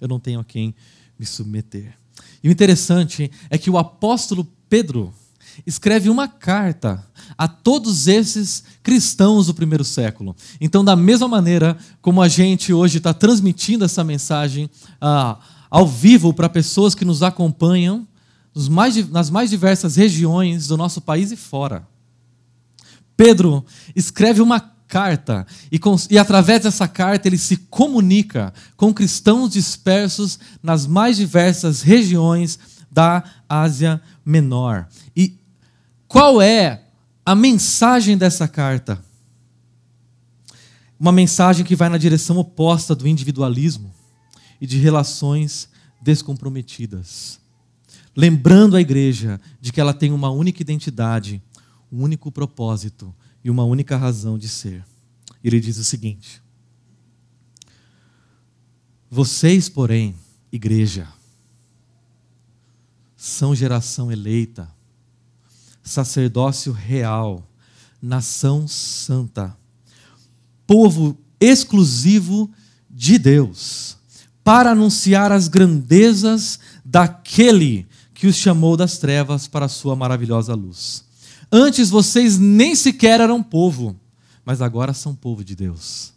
Eu 0.00 0.08
não 0.08 0.18
tenho 0.18 0.40
a 0.40 0.44
quem 0.44 0.74
me 1.16 1.24
submeter. 1.24 1.96
E 2.42 2.48
o 2.48 2.50
interessante 2.50 3.30
é 3.48 3.56
que 3.56 3.70
o 3.70 3.78
apóstolo 3.78 4.44
Pedro 4.68 5.14
escreve 5.64 6.10
uma 6.10 6.26
carta 6.26 7.06
a 7.38 7.46
todos 7.46 8.08
esses 8.08 8.64
cristãos 8.82 9.46
do 9.46 9.54
primeiro 9.54 9.84
século. 9.84 10.34
Então, 10.60 10.84
da 10.84 10.96
mesma 10.96 11.28
maneira 11.28 11.78
como 12.02 12.20
a 12.20 12.26
gente 12.26 12.72
hoje 12.72 12.98
está 12.98 13.14
transmitindo 13.14 13.84
essa 13.84 14.02
mensagem 14.02 14.68
ah, 15.00 15.38
ao 15.70 15.86
vivo 15.86 16.34
para 16.34 16.48
pessoas 16.48 16.96
que 16.96 17.04
nos 17.04 17.22
acompanham 17.22 18.04
mais, 18.68 19.08
nas 19.10 19.30
mais 19.30 19.48
diversas 19.48 19.94
regiões 19.94 20.66
do 20.66 20.76
nosso 20.76 21.00
país 21.00 21.30
e 21.30 21.36
fora. 21.36 21.88
Pedro 23.20 23.62
escreve 23.94 24.40
uma 24.40 24.58
carta 24.58 25.46
e, 25.70 25.78
com, 25.78 25.94
e, 26.08 26.16
através 26.16 26.62
dessa 26.62 26.88
carta 26.88 27.28
ele 27.28 27.36
se 27.36 27.54
comunica 27.54 28.50
com 28.78 28.94
cristãos 28.94 29.50
dispersos 29.50 30.38
nas 30.62 30.86
mais 30.86 31.18
diversas 31.18 31.82
regiões 31.82 32.58
da 32.90 33.22
Ásia 33.46 34.00
Menor. 34.24 34.88
E 35.14 35.38
qual 36.08 36.40
é 36.40 36.84
a 37.22 37.34
mensagem 37.34 38.16
dessa 38.16 38.48
carta? 38.48 39.04
Uma 40.98 41.12
mensagem 41.12 41.62
que 41.62 41.76
vai 41.76 41.90
na 41.90 41.98
direção 41.98 42.38
oposta 42.38 42.94
do 42.94 43.06
individualismo 43.06 43.92
e 44.58 44.66
de 44.66 44.78
relações 44.78 45.68
descomprometidas. 46.00 47.38
Lembrando 48.16 48.76
a 48.76 48.80
igreja 48.80 49.38
de 49.60 49.70
que 49.72 49.80
ela 49.80 49.92
tem 49.92 50.10
uma 50.10 50.30
única 50.30 50.62
identidade 50.62 51.42
um 51.90 52.02
único 52.02 52.30
propósito 52.30 53.14
e 53.42 53.50
uma 53.50 53.64
única 53.64 53.96
razão 53.96 54.38
de 54.38 54.48
ser. 54.48 54.84
Ele 55.42 55.60
diz 55.60 55.78
o 55.78 55.84
seguinte: 55.84 56.42
Vocês, 59.10 59.68
porém, 59.68 60.14
igreja, 60.52 61.08
são 63.16 63.54
geração 63.54 64.10
eleita, 64.10 64.68
sacerdócio 65.82 66.72
real, 66.72 67.46
nação 68.00 68.68
santa, 68.68 69.56
povo 70.66 71.18
exclusivo 71.40 72.50
de 72.88 73.18
Deus, 73.18 73.96
para 74.44 74.72
anunciar 74.72 75.32
as 75.32 75.48
grandezas 75.48 76.58
daquele 76.84 77.86
que 78.12 78.26
os 78.26 78.36
chamou 78.36 78.76
das 78.76 78.98
trevas 78.98 79.46
para 79.46 79.66
a 79.66 79.68
sua 79.68 79.96
maravilhosa 79.96 80.54
luz. 80.54 81.09
Antes 81.52 81.90
vocês 81.90 82.38
nem 82.38 82.74
sequer 82.74 83.20
eram 83.20 83.42
povo, 83.42 83.98
mas 84.44 84.62
agora 84.62 84.94
são 84.94 85.14
povo 85.14 85.42
de 85.42 85.56
Deus. 85.56 86.12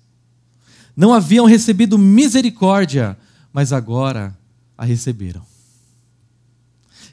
Não 0.96 1.13
haviam 1.13 1.46
recebido 1.46 1.98
misericórdia, 1.98 3.18
mas 3.52 3.74
agora 3.74 4.38
a 4.78 4.86
receberam. 4.86 5.44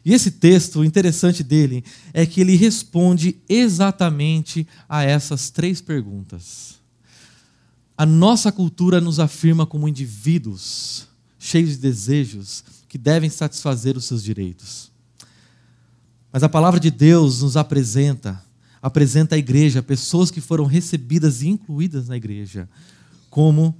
E 0.04 0.14
esse 0.14 0.30
texto, 0.30 0.80
o 0.80 0.84
interessante 0.84 1.42
dele 1.42 1.84
é 2.12 2.24
que 2.24 2.40
ele 2.40 2.56
responde 2.56 3.36
exatamente 3.48 4.66
a 4.88 5.02
essas 5.02 5.50
três 5.50 5.80
perguntas. 5.80 6.80
A 7.96 8.06
nossa 8.06 8.50
cultura 8.50 9.00
nos 9.00 9.20
afirma 9.20 9.66
como 9.66 9.88
indivíduos 9.88 11.06
cheios 11.38 11.70
de 11.70 11.76
desejos 11.78 12.64
que 12.88 12.98
devem 12.98 13.30
satisfazer 13.30 13.96
os 13.96 14.04
seus 14.04 14.22
direitos. 14.22 14.89
Mas 16.32 16.42
a 16.42 16.48
palavra 16.48 16.78
de 16.78 16.90
Deus 16.90 17.42
nos 17.42 17.56
apresenta, 17.56 18.40
apresenta 18.80 19.34
a 19.34 19.38
igreja, 19.38 19.82
pessoas 19.82 20.30
que 20.30 20.40
foram 20.40 20.64
recebidas 20.64 21.42
e 21.42 21.48
incluídas 21.48 22.08
na 22.08 22.16
igreja, 22.16 22.68
como 23.28 23.74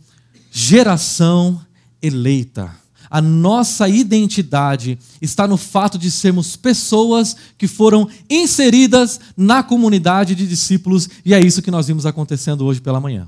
geração 0.50 1.60
eleita. 2.02 2.74
A 3.08 3.20
nossa 3.20 3.88
identidade 3.88 4.96
está 5.20 5.46
no 5.46 5.56
fato 5.56 5.98
de 5.98 6.10
sermos 6.10 6.54
pessoas 6.54 7.36
que 7.58 7.66
foram 7.66 8.08
inseridas 8.28 9.18
na 9.36 9.64
comunidade 9.64 10.34
de 10.34 10.46
discípulos, 10.46 11.08
e 11.24 11.34
é 11.34 11.40
isso 11.40 11.62
que 11.62 11.72
nós 11.72 11.88
vimos 11.88 12.06
acontecendo 12.06 12.64
hoje 12.64 12.80
pela 12.80 13.00
manhã. 13.00 13.26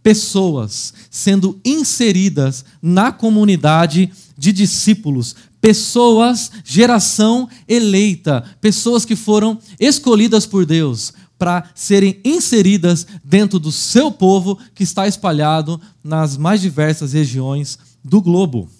Pessoas 0.00 0.94
sendo 1.10 1.60
inseridas 1.64 2.64
na 2.80 3.10
comunidade 3.10 4.12
de 4.38 4.52
discípulos, 4.52 5.34
pessoas, 5.66 6.52
geração 6.62 7.48
eleita, 7.66 8.44
pessoas 8.60 9.04
que 9.04 9.16
foram 9.16 9.58
escolhidas 9.80 10.46
por 10.46 10.64
Deus 10.64 11.12
para 11.36 11.68
serem 11.74 12.20
inseridas 12.24 13.04
dentro 13.24 13.58
do 13.58 13.72
seu 13.72 14.12
povo 14.12 14.60
que 14.76 14.84
está 14.84 15.08
espalhado 15.08 15.80
nas 16.04 16.36
mais 16.36 16.60
diversas 16.60 17.14
regiões 17.14 17.80
do 18.04 18.22
globo. 18.22 18.70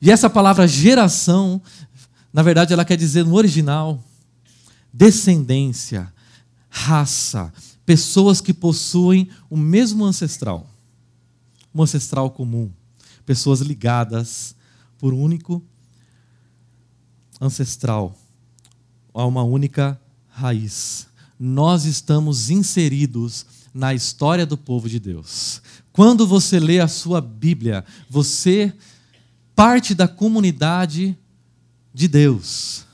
E 0.00 0.10
essa 0.10 0.30
palavra 0.30 0.66
geração, 0.66 1.60
na 2.32 2.42
verdade, 2.42 2.72
ela 2.72 2.82
quer 2.82 2.96
dizer 2.96 3.22
no 3.22 3.34
original 3.34 4.02
descendência, 4.90 6.10
raça, 6.70 7.52
pessoas 7.84 8.40
que 8.40 8.54
possuem 8.54 9.28
o 9.50 9.56
mesmo 9.58 10.02
ancestral, 10.02 10.66
um 11.74 11.82
ancestral 11.82 12.30
comum, 12.30 12.70
pessoas 13.26 13.60
ligadas 13.60 14.56
por 15.02 15.12
único 15.12 15.60
ancestral, 17.40 18.16
a 19.12 19.26
uma 19.26 19.42
única 19.42 20.00
raiz. 20.28 21.08
Nós 21.36 21.84
estamos 21.86 22.50
inseridos 22.50 23.44
na 23.74 23.92
história 23.92 24.46
do 24.46 24.56
povo 24.56 24.88
de 24.88 25.00
Deus. 25.00 25.60
Quando 25.92 26.24
você 26.24 26.60
lê 26.60 26.78
a 26.78 26.86
sua 26.86 27.20
Bíblia, 27.20 27.84
você 28.08 28.72
parte 29.56 29.92
da 29.92 30.06
comunidade 30.06 31.18
de 31.92 32.06
Deus. 32.06 32.84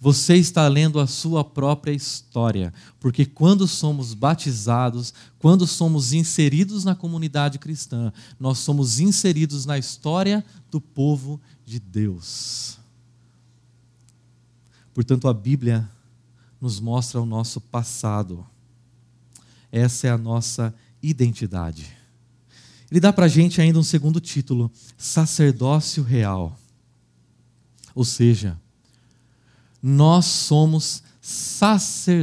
Você 0.00 0.36
está 0.36 0.66
lendo 0.66 0.98
a 0.98 1.06
sua 1.06 1.44
própria 1.44 1.92
história, 1.92 2.72
porque 2.98 3.26
quando 3.26 3.68
somos 3.68 4.14
batizados, 4.14 5.12
quando 5.38 5.66
somos 5.66 6.14
inseridos 6.14 6.84
na 6.84 6.94
comunidade 6.94 7.58
cristã, 7.58 8.10
nós 8.38 8.56
somos 8.60 8.98
inseridos 8.98 9.66
na 9.66 9.76
história 9.76 10.42
do 10.70 10.80
povo 10.80 11.38
de 11.70 11.78
Deus. 11.78 12.78
Portanto, 14.92 15.28
a 15.28 15.34
Bíblia 15.34 15.88
nos 16.60 16.80
mostra 16.80 17.20
o 17.20 17.26
nosso 17.26 17.60
passado. 17.60 18.44
Essa 19.70 20.08
é 20.08 20.10
a 20.10 20.18
nossa 20.18 20.74
identidade. 21.00 21.96
Ele 22.90 22.98
dá 22.98 23.12
para 23.12 23.26
a 23.26 23.28
gente 23.28 23.60
ainda 23.60 23.78
um 23.78 23.84
segundo 23.84 24.18
título: 24.20 24.68
sacerdócio 24.98 26.02
real. 26.02 26.58
Ou 27.94 28.04
seja, 28.04 28.60
nós 29.80 30.26
somos 30.26 31.04
sacerdotes. 31.20 32.18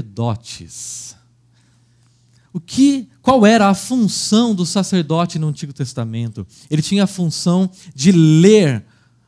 O 2.51 2.60
que, 2.60 3.08
qual 3.22 3.46
era 3.46 3.70
a 3.70 3.74
função 3.74 4.54
do 4.54 4.66
sacerdote 4.66 5.39
no 5.39 5.48
Antigo 5.48 5.72
Testamento? 5.72 6.46
Ele 6.70 6.82
tinha 6.82 7.06
a 7.06 7.08
função 7.08 7.72
de 7.96 8.12
ler 8.12 8.86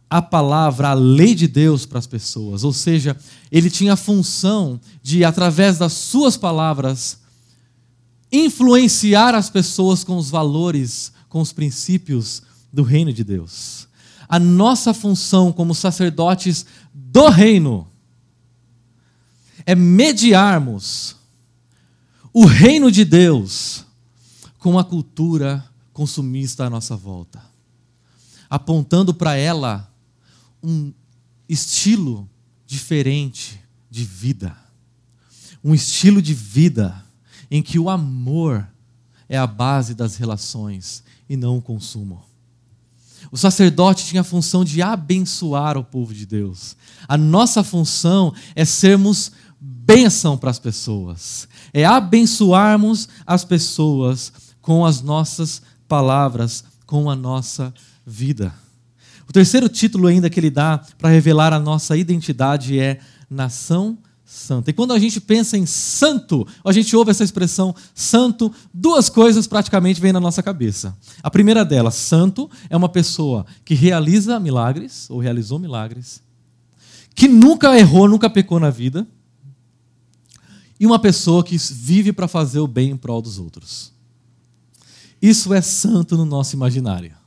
a 0.10 0.22
palavra, 0.22 0.90
a 0.90 0.94
lei 0.94 1.36
de 1.36 1.48
Deus 1.48 1.86
para 1.86 2.00
as 2.00 2.08
pessoas. 2.08 2.64
Ou 2.64 2.74
seja, 2.74 3.16
ele 3.52 3.70
tinha 3.70 3.94
a 3.94 3.98
função 3.98 4.80
de, 5.04 5.24
através 5.24 5.78
das 5.78 5.94
suas 5.94 6.36
palavras, 6.36 7.20
influenciar 8.32 9.36
as 9.36 9.50
pessoas 9.50 10.04
com 10.04 10.18
os 10.18 10.30
valores 10.30 11.12
com 11.30 11.40
os 11.40 11.54
princípios 11.54 12.42
do 12.74 12.82
reino 12.82 13.14
de 13.14 13.24
Deus. 13.24 13.88
A 14.28 14.40
nossa 14.40 14.94
função 14.94 15.52
como 15.52 15.76
sacerdotes 15.76 16.66
do 16.94 17.30
reino 17.30 17.88
é 19.66 19.76
mediarmos 19.76 21.16
o 22.34 22.46
reino 22.46 22.92
de 22.92 23.06
Deus 23.06 23.86
com 24.58 24.78
a 24.78 24.84
cultura 24.84 25.64
consumista 25.94 26.66
à 26.66 26.70
nossa 26.70 26.96
volta, 26.96 27.42
apontando 28.50 29.14
para 29.14 29.36
ela 29.36 29.92
um 30.64 30.94
estilo 31.48 32.30
diferente 32.66 33.60
de 33.90 34.04
vida, 34.04 34.56
um 35.64 35.74
estilo 35.74 36.22
de 36.22 36.34
vida 36.34 37.04
em 37.50 37.62
que 37.62 37.80
o 37.80 37.90
amor 37.90 38.68
é 39.28 39.38
a 39.38 39.48
base 39.48 39.94
das 39.94 40.16
relações 40.16 41.04
e 41.28 41.36
não 41.36 41.58
o 41.58 41.62
consumo. 41.62 42.24
O 43.32 43.38
sacerdote 43.38 44.06
tinha 44.06 44.22
a 44.22 44.24
função 44.24 44.64
de 44.64 44.82
abençoar 44.82 45.78
o 45.78 45.84
povo 45.84 46.14
de 46.14 46.26
Deus. 46.26 46.76
A 47.08 47.18
nossa 47.18 47.64
função 47.64 48.34
é 48.56 48.64
sermos 48.64 49.32
bênção 49.60 50.38
para 50.38 50.50
as 50.50 50.60
pessoas, 50.60 51.48
é 51.74 51.84
abençoarmos 51.84 53.10
as 53.26 53.44
pessoas 53.44 54.32
com 54.62 54.86
as 54.86 55.02
nossas 55.02 55.62
palavras, 55.88 56.64
com 56.86 57.10
a 57.10 57.16
nossa 57.16 57.74
vida. 58.06 58.54
O 59.30 59.32
terceiro 59.32 59.70
título 59.70 60.08
ainda 60.08 60.28
que 60.28 60.40
ele 60.40 60.50
dá 60.50 60.82
para 60.98 61.10
revelar 61.10 61.54
a 61.54 61.60
nossa 61.60 61.96
identidade 61.96 62.80
é 62.80 63.00
nação 63.30 63.96
santa. 64.26 64.72
E 64.72 64.74
quando 64.74 64.92
a 64.92 64.98
gente 64.98 65.22
pensa 65.22 65.56
em 65.56 65.68
santo, 65.68 66.48
a 66.66 66.72
gente 66.72 66.96
ouve 66.96 67.12
essa 67.12 67.24
expressão 67.24 67.76
santo, 67.94 68.52
duas 68.74 69.08
coisas 69.08 69.46
praticamente 69.46 70.02
vêm 70.02 70.12
na 70.12 70.20
nossa 70.20 70.42
cabeça. 70.42 70.98
A 71.22 71.30
primeira 71.30 71.64
delas, 71.64 71.94
santo, 71.94 72.50
é 72.72 72.76
uma 72.76 72.90
pessoa 72.90 73.46
que 73.64 73.76
realiza 73.76 74.40
milagres, 74.40 75.08
ou 75.12 75.20
realizou 75.20 75.60
milagres, 75.60 76.24
que 77.14 77.28
nunca 77.28 77.78
errou, 77.78 78.08
nunca 78.08 78.32
pecou 78.32 78.60
na 78.60 78.72
vida, 78.72 79.08
e 80.80 80.88
uma 80.88 80.98
pessoa 80.98 81.44
que 81.44 81.56
vive 81.58 82.12
para 82.12 82.28
fazer 82.28 82.60
o 82.60 82.68
bem 82.68 82.90
em 82.90 82.98
prol 82.98 83.22
dos 83.22 83.38
outros. 83.38 83.92
Isso 85.22 85.54
é 85.54 85.62
santo 85.62 86.18
no 86.18 86.26
nosso 86.26 86.56
imaginário. 86.56 87.19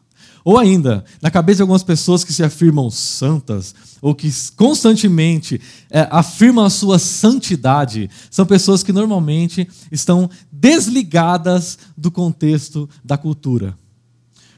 Ou 0.45 0.59
ainda, 0.59 1.05
na 1.21 1.31
cabeça 1.31 1.57
de 1.57 1.63
algumas 1.63 1.83
pessoas 1.83 2.25
que 2.25 2.33
se 2.33 2.43
afirmam 2.43 2.91
santas, 2.91 3.75
ou 4.01 4.15
que 4.15 4.31
constantemente 4.57 5.61
é, 5.89 6.09
afirmam 6.11 6.65
a 6.65 6.71
sua 6.71 6.99
santidade, 6.99 8.11
são 8.31 8.45
pessoas 8.45 8.83
que 8.83 8.93
normalmente 8.93 9.69
estão 9.91 10.29
desligadas 10.51 11.79
do 11.97 12.11
contexto 12.11 12.89
da 13.05 13.17
cultura. 13.17 13.77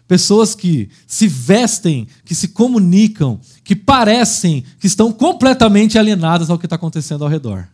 Pessoas 0.09 0.55
que 0.55 0.90
se 1.07 1.27
vestem, 1.27 2.07
que 2.25 2.35
se 2.35 2.49
comunicam, 2.49 3.40
que 3.62 3.75
parecem 3.75 4.64
que 4.79 4.87
estão 4.87 5.12
completamente 5.12 5.99
alienadas 5.99 6.51
ao 6.51 6.59
que 6.59 6.66
está 6.66 6.77
acontecendo 6.77 7.25
ao 7.25 7.31
redor. 7.31 7.68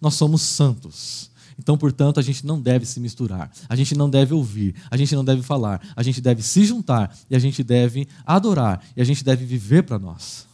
Nós 0.00 0.14
somos 0.14 0.42
santos. 0.42 1.30
Então, 1.58 1.78
portanto, 1.78 2.18
a 2.18 2.22
gente 2.22 2.44
não 2.44 2.60
deve 2.60 2.84
se 2.84 2.98
misturar, 2.98 3.50
a 3.68 3.76
gente 3.76 3.94
não 3.94 4.10
deve 4.10 4.34
ouvir, 4.34 4.74
a 4.90 4.96
gente 4.96 5.14
não 5.14 5.24
deve 5.24 5.42
falar, 5.42 5.80
a 5.94 6.02
gente 6.02 6.20
deve 6.20 6.42
se 6.42 6.64
juntar 6.64 7.16
e 7.30 7.36
a 7.36 7.38
gente 7.38 7.62
deve 7.62 8.08
adorar 8.26 8.84
e 8.96 9.00
a 9.00 9.04
gente 9.04 9.22
deve 9.24 9.44
viver 9.44 9.84
para 9.84 9.98
nós. 9.98 10.46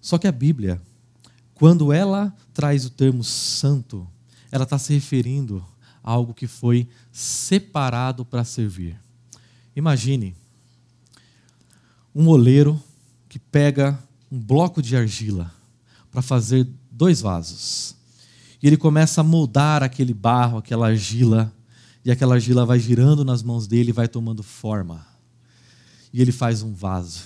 Só 0.00 0.18
que 0.18 0.26
a 0.26 0.32
Bíblia, 0.32 0.80
quando 1.54 1.92
ela 1.92 2.34
traz 2.52 2.84
o 2.84 2.90
termo 2.90 3.22
santo, 3.22 4.06
ela 4.50 4.64
está 4.64 4.78
se 4.78 4.92
referindo 4.92 5.64
a 6.02 6.10
algo 6.10 6.34
que 6.34 6.46
foi 6.46 6.88
separado 7.10 8.24
para 8.24 8.44
servir. 8.44 9.00
Imagine 9.74 10.34
um 12.14 12.28
oleiro 12.28 12.80
que 13.28 13.38
pega 13.38 13.98
um 14.30 14.38
bloco 14.38 14.80
de 14.80 14.96
argila 14.96 15.52
para 16.10 16.22
fazer 16.22 16.68
dois 16.90 17.20
vasos. 17.20 17.96
E 18.64 18.66
ele 18.66 18.78
começa 18.78 19.20
a 19.20 19.24
moldar 19.24 19.82
aquele 19.82 20.14
barro, 20.14 20.56
aquela 20.56 20.86
argila, 20.86 21.52
e 22.02 22.10
aquela 22.10 22.36
argila 22.36 22.64
vai 22.64 22.80
girando 22.80 23.22
nas 23.22 23.42
mãos 23.42 23.66
dele 23.66 23.90
e 23.90 23.92
vai 23.92 24.08
tomando 24.08 24.42
forma. 24.42 25.06
E 26.10 26.22
ele 26.22 26.32
faz 26.32 26.62
um 26.62 26.72
vaso. 26.72 27.24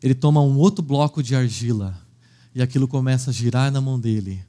Ele 0.00 0.14
toma 0.14 0.40
um 0.40 0.56
outro 0.56 0.84
bloco 0.84 1.20
de 1.20 1.34
argila 1.34 2.00
e 2.54 2.62
aquilo 2.62 2.86
começa 2.86 3.30
a 3.30 3.32
girar 3.32 3.72
na 3.72 3.80
mão 3.80 3.98
dele. 3.98 4.40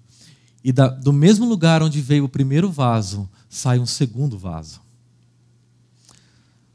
E 0.64 0.72
da, 0.72 0.88
do 0.88 1.12
mesmo 1.12 1.50
lugar 1.50 1.82
onde 1.82 2.00
veio 2.00 2.26
o 2.26 2.30
primeiro 2.30 2.70
vaso, 2.70 3.28
sai 3.50 3.80
um 3.80 3.86
segundo 3.88 4.38
vaso. 4.38 4.82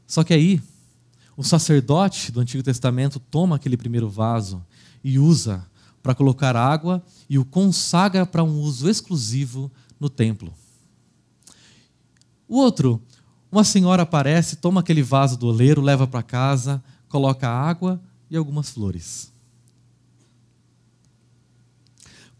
Só 0.05 0.21
que 0.21 0.33
aí, 0.33 0.61
o 1.37 1.45
sacerdote 1.45 2.29
do 2.29 2.41
Antigo 2.41 2.61
Testamento 2.61 3.21
toma 3.21 3.55
aquele 3.55 3.77
primeiro 3.77 4.09
vaso 4.09 4.61
e 5.01 5.17
usa 5.17 5.65
para 6.01 6.15
colocar 6.15 6.55
água 6.55 7.03
e 7.29 7.37
o 7.37 7.45
consagra 7.45 8.25
para 8.25 8.43
um 8.43 8.59
uso 8.59 8.89
exclusivo 8.89 9.71
no 9.99 10.09
templo. 10.09 10.53
O 12.47 12.57
outro, 12.57 13.01
uma 13.51 13.63
senhora 13.63 14.03
aparece, 14.03 14.57
toma 14.57 14.81
aquele 14.81 15.03
vaso 15.03 15.37
do 15.37 15.47
oleiro, 15.47 15.81
leva 15.81 16.07
para 16.07 16.23
casa, 16.23 16.83
coloca 17.09 17.49
água 17.49 18.01
e 18.29 18.37
algumas 18.37 18.69
flores. 18.69 19.31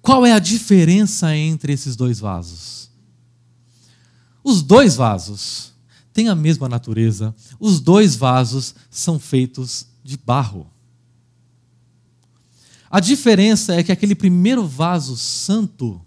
Qual 0.02 0.26
é 0.26 0.32
a 0.32 0.40
diferença 0.40 1.36
entre 1.36 1.74
esses 1.74 1.96
dois 1.96 2.20
vasos? 2.20 2.90
Os 4.42 4.62
dois 4.62 4.96
vasos 4.96 5.74
têm 6.14 6.30
a 6.30 6.36
mesma 6.36 6.70
natureza. 6.70 7.36
Os 7.60 7.82
dois 7.82 8.16
vasos 8.16 8.74
são 8.90 9.20
feitos 9.20 9.88
de 10.04 10.18
barro. 10.18 10.72
A 12.90 13.00
diferença 13.00 13.76
é 13.76 13.84
que 13.84 13.92
aquele 13.92 14.16
primeiro 14.16 14.66
vaso 14.66 15.18
santo, 15.18 16.02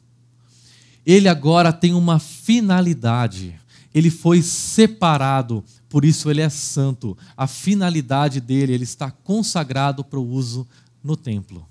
ele 1.04 1.28
agora 1.28 1.72
tem 1.72 1.94
uma 1.94 2.18
finalidade. 2.18 3.58
Ele 3.92 4.10
foi 4.10 4.42
separado, 4.42 5.64
por 5.88 6.04
isso 6.04 6.30
ele 6.30 6.40
é 6.40 6.48
santo. 6.48 7.16
A 7.36 7.46
finalidade 7.46 8.40
dele, 8.40 8.72
ele 8.72 8.84
está 8.84 9.10
consagrado 9.10 10.04
para 10.04 10.18
o 10.18 10.26
uso 10.26 10.66
no 11.02 11.16
templo. 11.16 11.66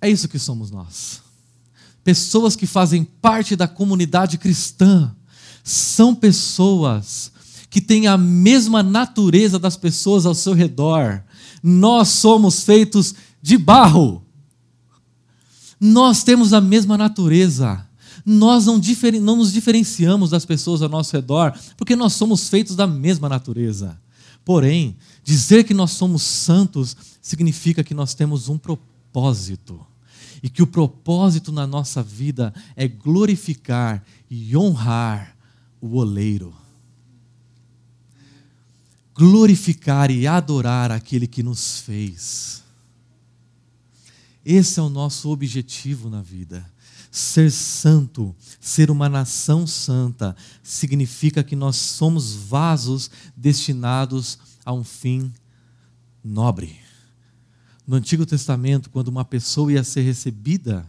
É 0.00 0.10
isso 0.10 0.28
que 0.28 0.38
somos 0.38 0.70
nós. 0.70 1.22
Pessoas 2.04 2.54
que 2.54 2.66
fazem 2.66 3.02
parte 3.04 3.56
da 3.56 3.66
comunidade 3.66 4.38
cristã 4.38 5.14
são 5.64 6.14
pessoas 6.14 7.32
que 7.68 7.80
têm 7.80 8.06
a 8.06 8.16
mesma 8.16 8.82
natureza 8.82 9.58
das 9.58 9.76
pessoas 9.76 10.24
ao 10.24 10.34
seu 10.34 10.52
redor. 10.52 11.22
Nós 11.62 12.08
somos 12.08 12.62
feitos 12.62 13.14
de 13.46 13.56
barro. 13.56 14.24
Nós 15.78 16.24
temos 16.24 16.52
a 16.52 16.60
mesma 16.60 16.98
natureza. 16.98 17.88
Nós 18.24 18.66
não, 18.66 18.80
não, 19.22 19.36
nos 19.36 19.52
diferenciamos 19.52 20.30
das 20.30 20.44
pessoas 20.44 20.82
ao 20.82 20.88
nosso 20.88 21.12
redor, 21.12 21.56
porque 21.76 21.94
nós 21.94 22.14
somos 22.14 22.48
feitos 22.48 22.74
da 22.74 22.88
mesma 22.88 23.28
natureza. 23.28 23.96
Porém, 24.44 24.96
dizer 25.22 25.62
que 25.62 25.72
nós 25.72 25.92
somos 25.92 26.24
santos 26.24 26.96
significa 27.22 27.84
que 27.84 27.94
nós 27.94 28.14
temos 28.14 28.48
um 28.48 28.58
propósito. 28.58 29.86
E 30.42 30.50
que 30.50 30.60
o 30.60 30.66
propósito 30.66 31.52
na 31.52 31.68
nossa 31.68 32.02
vida 32.02 32.52
é 32.74 32.88
glorificar 32.88 34.02
e 34.28 34.56
honrar 34.56 35.36
o 35.80 35.98
oleiro. 35.98 36.52
Glorificar 39.14 40.10
e 40.10 40.26
adorar 40.26 40.90
aquele 40.90 41.28
que 41.28 41.44
nos 41.44 41.78
fez. 41.78 42.65
Esse 44.48 44.78
é 44.78 44.82
o 44.82 44.88
nosso 44.88 45.28
objetivo 45.28 46.08
na 46.08 46.22
vida. 46.22 46.64
Ser 47.10 47.50
santo, 47.50 48.32
ser 48.60 48.92
uma 48.92 49.08
nação 49.08 49.66
santa, 49.66 50.36
significa 50.62 51.42
que 51.42 51.56
nós 51.56 51.74
somos 51.74 52.32
vasos 52.32 53.10
destinados 53.36 54.38
a 54.64 54.72
um 54.72 54.84
fim 54.84 55.32
nobre. 56.22 56.78
No 57.84 57.96
Antigo 57.96 58.24
Testamento, 58.24 58.88
quando 58.88 59.08
uma 59.08 59.24
pessoa 59.24 59.72
ia 59.72 59.82
ser 59.82 60.02
recebida 60.02 60.88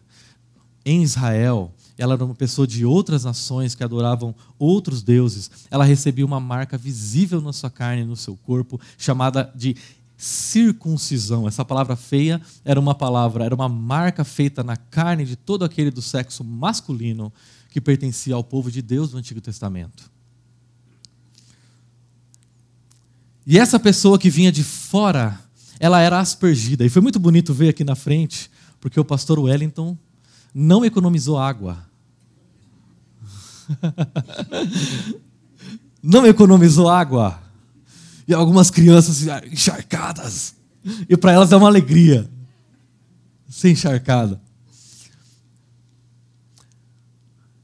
em 0.86 1.02
Israel, 1.02 1.74
ela 1.98 2.14
era 2.14 2.24
uma 2.24 2.36
pessoa 2.36 2.68
de 2.68 2.86
outras 2.86 3.24
nações 3.24 3.74
que 3.74 3.84
adoravam 3.84 4.36
outros 4.60 5.02
deuses, 5.02 5.50
ela 5.72 5.84
recebia 5.84 6.26
uma 6.26 6.40
marca 6.40 6.78
visível 6.78 7.42
na 7.42 7.52
sua 7.52 7.72
carne, 7.72 8.06
no 8.06 8.16
seu 8.16 8.38
corpo, 8.38 8.80
chamada 9.00 9.52
de 9.56 9.76
circuncisão. 10.18 11.48
Essa 11.48 11.64
palavra 11.64 11.96
feia 11.96 12.42
era 12.66 12.80
uma 12.80 12.96
palavra, 12.96 13.46
era 13.46 13.54
uma 13.54 13.70
marca 13.70 14.24
feita 14.24 14.64
na 14.64 14.76
carne 14.76 15.24
de 15.24 15.36
todo 15.36 15.64
aquele 15.64 15.92
do 15.92 16.02
sexo 16.02 16.44
masculino 16.44 17.32
que 17.70 17.80
pertencia 17.80 18.34
ao 18.34 18.44
povo 18.44 18.72
de 18.72 18.82
Deus 18.82 19.12
do 19.12 19.18
Antigo 19.18 19.40
Testamento. 19.40 20.10
E 23.46 23.58
essa 23.58 23.80
pessoa 23.80 24.20
que 24.20 24.30
vinha 24.30 24.52
de 24.52 24.64
fora, 24.64 25.40
ela 25.80 26.02
era 26.02 26.20
aspergida. 26.20 26.84
E 26.84 26.90
foi 26.90 27.02
muito 27.02 27.20
bonito 27.20 27.54
ver 27.54 27.70
aqui 27.70 27.84
na 27.84 27.96
frente, 27.96 28.50
porque 28.82 29.00
o 29.00 29.06
pastor 29.06 29.40
Wellington 29.40 29.98
não 30.54 30.84
economizou 30.84 31.38
água. 31.38 31.86
não 36.02 36.26
economizou 36.26 36.90
água. 36.90 37.47
E 38.28 38.34
algumas 38.34 38.70
crianças 38.70 39.24
encharcadas. 39.46 40.56
E 41.08 41.16
para 41.16 41.32
elas 41.32 41.52
é 41.52 41.56
uma 41.56 41.68
alegria 41.68 42.30
ser 43.50 43.72
encharcada. 43.72 44.42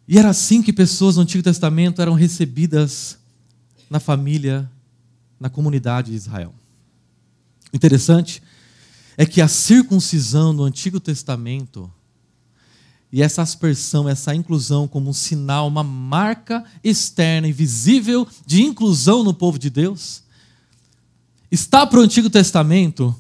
E 0.07 0.17
era 0.17 0.29
assim 0.29 0.61
que 0.61 0.73
pessoas 0.73 1.15
no 1.15 1.21
Antigo 1.21 1.43
Testamento 1.43 2.01
eram 2.01 2.13
recebidas 2.13 3.17
na 3.89 3.99
família, 3.99 4.69
na 5.39 5.49
comunidade 5.49 6.11
de 6.11 6.17
Israel. 6.17 6.53
Interessante 7.73 8.41
é 9.17 9.25
que 9.25 9.41
a 9.41 9.47
circuncisão 9.47 10.53
no 10.53 10.63
Antigo 10.63 10.99
Testamento 10.99 11.91
e 13.11 13.21
essa 13.21 13.43
aspersão, 13.43 14.09
essa 14.09 14.33
inclusão 14.33 14.87
como 14.87 15.09
um 15.09 15.13
sinal, 15.13 15.67
uma 15.67 15.83
marca 15.83 16.63
externa 16.83 17.47
e 17.47 17.51
visível 17.51 18.27
de 18.45 18.63
inclusão 18.63 19.23
no 19.23 19.35
povo 19.35 19.59
de 19.59 19.69
Deus, 19.69 20.23
está 21.53 21.85
para 21.85 21.99
o 21.99 22.03
Antigo 22.03 22.29
Testamento 22.29 23.15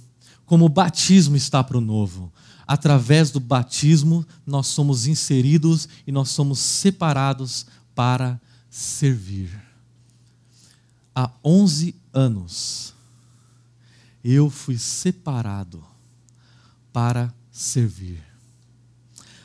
como 0.45 0.65
o 0.65 0.69
batismo 0.69 1.35
está 1.35 1.63
para 1.63 1.77
o 1.77 1.81
Novo. 1.81 2.31
Através 2.65 3.31
do 3.31 3.39
batismo, 3.39 4.25
nós 4.45 4.67
somos 4.67 5.07
inseridos 5.07 5.87
e 6.07 6.11
nós 6.11 6.29
somos 6.29 6.59
separados 6.59 7.65
para 7.93 8.39
servir. 8.69 9.49
Há 11.15 11.29
11 11.43 11.95
anos, 12.13 12.93
eu 14.23 14.49
fui 14.49 14.77
separado 14.77 15.83
para 16.91 17.33
servir 17.51 18.33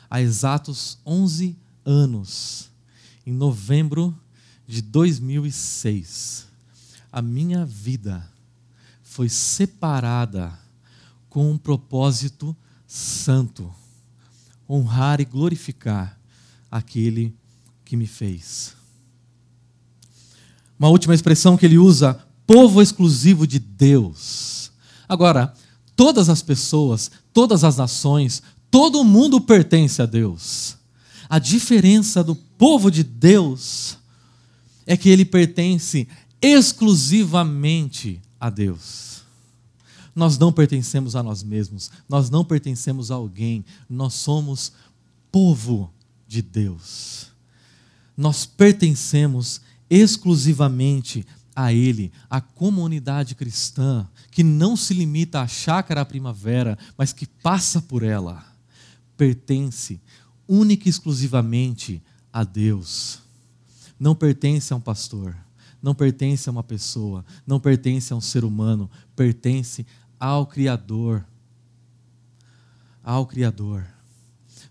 há 0.09 0.21
exatos 0.21 0.97
11 1.05 1.55
anos, 1.85 2.69
em 3.25 3.31
novembro 3.31 4.17
de 4.67 4.81
2006, 4.81 6.47
a 7.11 7.21
minha 7.21 7.65
vida 7.65 8.27
foi 9.09 9.29
separada 9.29 10.57
com 11.29 11.51
um 11.51 11.57
propósito 11.57 12.55
santo 12.87 13.73
honrar 14.69 15.19
e 15.19 15.25
glorificar 15.25 16.19
aquele 16.69 17.35
que 17.83 17.97
me 17.97 18.07
fez. 18.07 18.75
Uma 20.77 20.89
última 20.89 21.13
expressão 21.13 21.57
que 21.57 21.65
ele 21.65 21.77
usa, 21.77 22.19
povo 22.45 22.81
exclusivo 22.81 23.45
de 23.45 23.59
Deus. 23.59 24.71
Agora, 25.07 25.53
todas 25.95 26.29
as 26.29 26.41
pessoas, 26.41 27.11
todas 27.33 27.63
as 27.63 27.77
nações, 27.77 28.41
Todo 28.71 29.03
mundo 29.03 29.41
pertence 29.41 30.01
a 30.01 30.05
Deus. 30.05 30.77
A 31.27 31.39
diferença 31.39 32.23
do 32.23 32.35
povo 32.35 32.91
de 32.91 33.03
Deus 33.03 33.97
é 34.85 34.95
que 34.95 35.09
ele 35.09 35.25
pertence 35.25 36.07
exclusivamente 36.41 38.21
a 38.39 38.49
Deus. 38.49 39.23
Nós 40.15 40.37
não 40.37 40.51
pertencemos 40.51 41.15
a 41.15 41.23
nós 41.23 41.43
mesmos, 41.43 41.91
nós 42.07 42.29
não 42.29 42.43
pertencemos 42.43 43.11
a 43.11 43.15
alguém, 43.15 43.63
nós 43.89 44.13
somos 44.13 44.73
povo 45.31 45.91
de 46.27 46.41
Deus. 46.41 47.27
Nós 48.17 48.45
pertencemos 48.45 49.61
exclusivamente 49.89 51.25
a 51.55 51.73
Ele, 51.73 52.11
a 52.29 52.39
comunidade 52.39 53.35
cristã, 53.35 54.07
que 54.31 54.43
não 54.43 54.75
se 54.75 54.93
limita 54.93 55.41
à 55.41 55.47
chácara 55.47 56.05
primavera, 56.05 56.77
mas 56.97 57.13
que 57.13 57.25
passa 57.25 57.81
por 57.81 58.03
ela 58.03 58.49
pertence 59.19 59.99
única 60.47 60.87
e 60.87 60.89
exclusivamente 60.89 62.01
a 62.31 62.45
Deus. 62.45 63.19
Não 63.99 64.15
pertence 64.15 64.71
a 64.71 64.77
um 64.77 64.81
pastor, 64.81 65.35
não 65.81 65.95
pertence 65.95 66.49
a 66.49 66.51
uma 66.51 66.63
pessoa, 66.63 67.25
não 67.45 67.59
pertence 67.59 68.11
a 68.11 68.15
um 68.15 68.21
ser 68.21 68.43
humano, 68.43 68.89
pertence 69.15 69.85
ao 70.19 70.45
Criador. 70.45 71.25
Ao 73.03 73.25
Criador. 73.25 73.85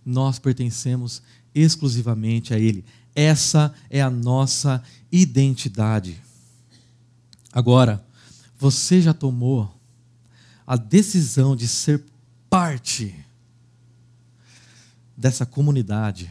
Nós 0.05 0.39
pertencemos 0.39 1.23
exclusivamente 1.55 2.53
a 2.53 2.59
Ele. 2.59 2.85
Essa 3.15 3.75
é 3.91 4.01
a 4.01 4.11
nossa 4.11 4.83
identidade. 5.11 6.21
Agora, 7.53 8.05
você 8.59 9.01
já 9.01 9.15
tomou 9.15 9.75
a 10.67 10.77
decisão 10.77 11.57
de 11.57 11.67
ser 11.67 12.05
parte 12.51 13.15
dessa 15.17 15.47
comunidade 15.47 16.31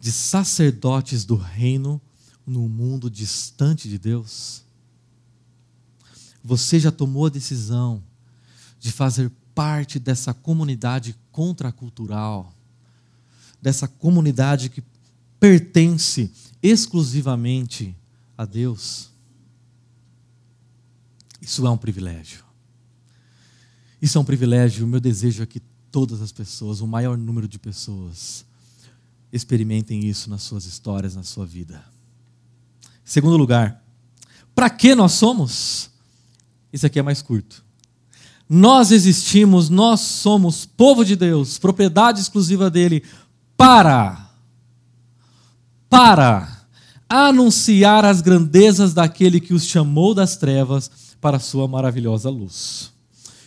de 0.00 0.10
sacerdotes 0.10 1.24
do 1.24 1.36
reino 1.36 2.00
no 2.50 2.68
mundo 2.68 3.08
distante 3.08 3.88
de 3.88 3.98
Deus? 3.98 4.62
Você 6.42 6.80
já 6.80 6.90
tomou 6.90 7.26
a 7.26 7.30
decisão 7.30 8.02
de 8.78 8.90
fazer 8.90 9.30
parte 9.54 9.98
dessa 9.98 10.34
comunidade 10.34 11.14
contracultural, 11.30 12.52
dessa 13.62 13.86
comunidade 13.86 14.68
que 14.68 14.82
pertence 15.38 16.32
exclusivamente 16.62 17.96
a 18.36 18.44
Deus? 18.44 19.10
Isso 21.40 21.66
é 21.66 21.70
um 21.70 21.78
privilégio. 21.78 22.44
Isso 24.02 24.18
é 24.18 24.20
um 24.20 24.24
privilégio. 24.24 24.84
O 24.84 24.88
meu 24.88 25.00
desejo 25.00 25.42
é 25.42 25.46
que 25.46 25.60
todas 25.90 26.20
as 26.20 26.32
pessoas, 26.32 26.80
o 26.80 26.86
maior 26.86 27.16
número 27.16 27.46
de 27.46 27.58
pessoas, 27.58 28.44
experimentem 29.32 30.06
isso 30.06 30.28
nas 30.28 30.42
suas 30.42 30.64
histórias, 30.64 31.14
na 31.14 31.22
sua 31.22 31.46
vida. 31.46 31.84
Segundo 33.10 33.36
lugar, 33.36 33.82
para 34.54 34.70
que 34.70 34.94
nós 34.94 35.10
somos? 35.14 35.90
Isso 36.72 36.86
aqui 36.86 37.00
é 37.00 37.02
mais 37.02 37.20
curto. 37.20 37.64
Nós 38.48 38.92
existimos, 38.92 39.68
nós 39.68 39.98
somos 39.98 40.64
povo 40.64 41.04
de 41.04 41.16
Deus, 41.16 41.58
propriedade 41.58 42.20
exclusiva 42.20 42.70
dele, 42.70 43.02
para 43.56 44.30
para 45.88 46.66
anunciar 47.08 48.04
as 48.04 48.20
grandezas 48.20 48.94
daquele 48.94 49.40
que 49.40 49.54
os 49.54 49.64
chamou 49.64 50.14
das 50.14 50.36
trevas 50.36 50.88
para 51.20 51.38
a 51.38 51.40
sua 51.40 51.66
maravilhosa 51.66 52.30
luz. 52.30 52.92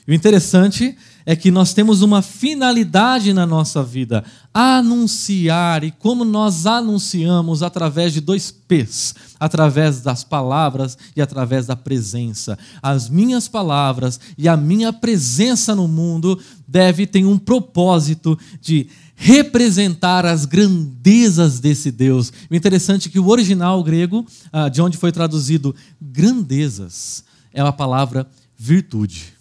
E 0.06 0.12
o 0.12 0.14
interessante 0.14 0.98
é 1.26 1.36
que 1.36 1.52
nós 1.52 1.74
temos 1.74 2.02
uma 2.02 2.22
finalidade 2.22 3.34
na 3.34 3.46
nossa 3.46 3.84
vida: 3.84 4.24
anunciar. 4.54 5.84
E 5.84 5.92
como 5.92 6.24
nós 6.26 6.66
anunciamos 6.66 7.64
através 7.64 8.14
de 8.14 8.22
dois 8.22 8.52
P's, 8.52 9.16
através 9.40 10.02
das 10.02 10.24
palavras 10.24 10.98
e 11.16 11.22
através 11.22 11.66
da 11.66 11.76
presença. 11.76 12.58
As 12.82 13.10
minhas 13.10 13.48
palavras 13.48 14.20
e 14.38 14.48
a 14.48 14.58
minha 14.58 14.92
presença 14.92 15.76
no 15.76 15.88
mundo 15.88 16.40
deve 16.68 17.06
ter 17.06 17.26
um 17.26 17.38
propósito 17.38 18.38
de 18.62 18.88
representar 19.16 20.26
as 20.26 20.46
grandezas 20.46 21.60
desse 21.60 21.92
Deus. 21.92 22.32
O 22.50 22.56
interessante 22.56 23.08
é 23.08 23.12
que 23.12 23.20
o 23.20 23.28
original 23.28 23.84
grego, 23.84 24.26
ah, 24.52 24.70
de 24.70 24.82
onde 24.82 24.98
foi 24.98 25.12
traduzido 25.12 25.76
grandezas, 26.02 27.24
é 27.54 27.62
a 27.62 27.72
palavra 27.72 28.28
virtude. 28.58 29.33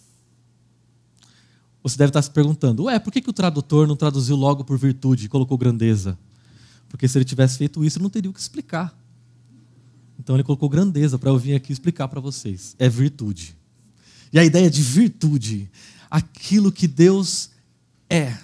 Você 1.83 1.97
deve 1.97 2.11
estar 2.11 2.23
se 2.23 2.31
perguntando, 2.31 2.85
ué, 2.85 2.99
por 2.99 3.12
que, 3.12 3.21
que 3.21 3.31
o 3.31 3.33
tradutor 3.33 3.88
não 3.88 3.97
traduziu 3.97 4.37
logo 4.37 4.64
por 4.64 4.79
virtude 4.79 5.27
e 5.27 5.29
colocou 5.29 5.59
grandeza? 5.59 6.16
Porque 6.88 7.09
se 7.09 7.18
ele 7.18 7.25
tivesse 7.25 7.59
feito 7.59 7.85
isso, 7.85 8.01
não 8.01 8.09
teria 8.09 8.31
o 8.31 8.35
que 8.35 8.40
explicar. 8.40 8.97
Então 10.18 10.37
ele 10.37 10.45
colocou 10.45 10.68
grandeza 10.68 11.18
para 11.18 11.31
eu 11.31 11.38
vir 11.38 11.55
aqui 11.55 11.73
explicar 11.73 12.07
para 12.07 12.21
vocês. 12.21 12.77
É 12.79 12.88
virtude. 12.88 13.57
E 14.33 14.38
a 14.38 14.45
ideia 14.45 14.71
de 14.71 14.81
virtude, 14.81 15.68
aquilo 16.11 16.71
que 16.71 16.87
Deus 16.87 17.51
é 18.09 18.37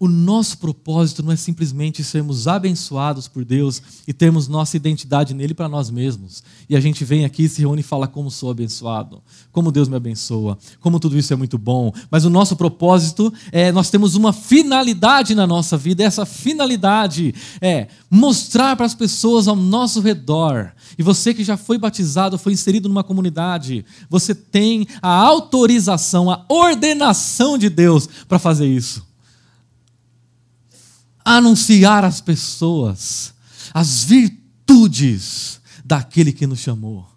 o 0.00 0.08
nosso 0.08 0.56
propósito 0.56 1.22
não 1.22 1.30
é 1.30 1.36
simplesmente 1.36 2.02
sermos 2.02 2.48
abençoados 2.48 3.28
por 3.28 3.44
Deus 3.44 3.82
e 4.08 4.14
termos 4.14 4.48
nossa 4.48 4.74
identidade 4.74 5.34
nele 5.34 5.52
para 5.52 5.68
nós 5.68 5.90
mesmos. 5.90 6.42
E 6.70 6.74
a 6.74 6.80
gente 6.80 7.04
vem 7.04 7.26
aqui, 7.26 7.46
se 7.46 7.60
reúne 7.60 7.80
e 7.80 7.84
fala 7.84 8.08
como 8.08 8.30
sou 8.30 8.50
abençoado, 8.50 9.22
como 9.52 9.70
Deus 9.70 9.88
me 9.88 9.96
abençoa, 9.96 10.56
como 10.80 10.98
tudo 10.98 11.18
isso 11.18 11.34
é 11.34 11.36
muito 11.36 11.58
bom. 11.58 11.92
Mas 12.10 12.24
o 12.24 12.30
nosso 12.30 12.56
propósito 12.56 13.30
é, 13.52 13.70
nós 13.72 13.90
temos 13.90 14.14
uma 14.14 14.32
finalidade 14.32 15.34
na 15.34 15.46
nossa 15.46 15.76
vida. 15.76 16.02
E 16.02 16.06
essa 16.06 16.24
finalidade 16.24 17.34
é 17.60 17.88
mostrar 18.10 18.76
para 18.76 18.86
as 18.86 18.94
pessoas 18.94 19.48
ao 19.48 19.56
nosso 19.56 20.00
redor. 20.00 20.72
E 20.96 21.02
você 21.02 21.34
que 21.34 21.44
já 21.44 21.58
foi 21.58 21.76
batizado, 21.76 22.38
foi 22.38 22.54
inserido 22.54 22.88
numa 22.88 23.04
comunidade, 23.04 23.84
você 24.08 24.34
tem 24.34 24.86
a 25.02 25.10
autorização, 25.10 26.30
a 26.30 26.42
ordenação 26.48 27.58
de 27.58 27.68
Deus 27.68 28.08
para 28.26 28.38
fazer 28.38 28.66
isso 28.66 29.09
anunciar 31.24 32.04
às 32.04 32.20
pessoas 32.20 33.34
as 33.72 34.04
virtudes 34.04 35.60
daquele 35.84 36.32
que 36.32 36.46
nos 36.46 36.60
chamou, 36.60 37.08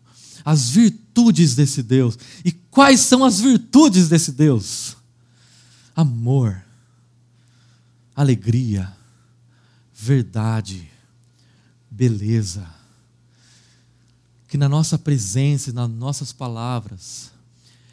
as 0.43 0.69
virtudes 0.69 1.55
desse 1.55 1.81
Deus. 1.81 2.17
E 2.43 2.51
quais 2.51 2.99
são 3.01 3.23
as 3.23 3.39
virtudes 3.39 4.09
desse 4.09 4.31
Deus? 4.31 4.97
Amor, 5.95 6.63
alegria, 8.15 8.91
verdade, 9.93 10.89
beleza. 11.89 12.67
Que 14.47 14.57
na 14.57 14.69
nossa 14.69 14.97
presença 14.97 15.69
e 15.69 15.73
nas 15.73 15.89
nossas 15.89 16.31
palavras, 16.31 17.31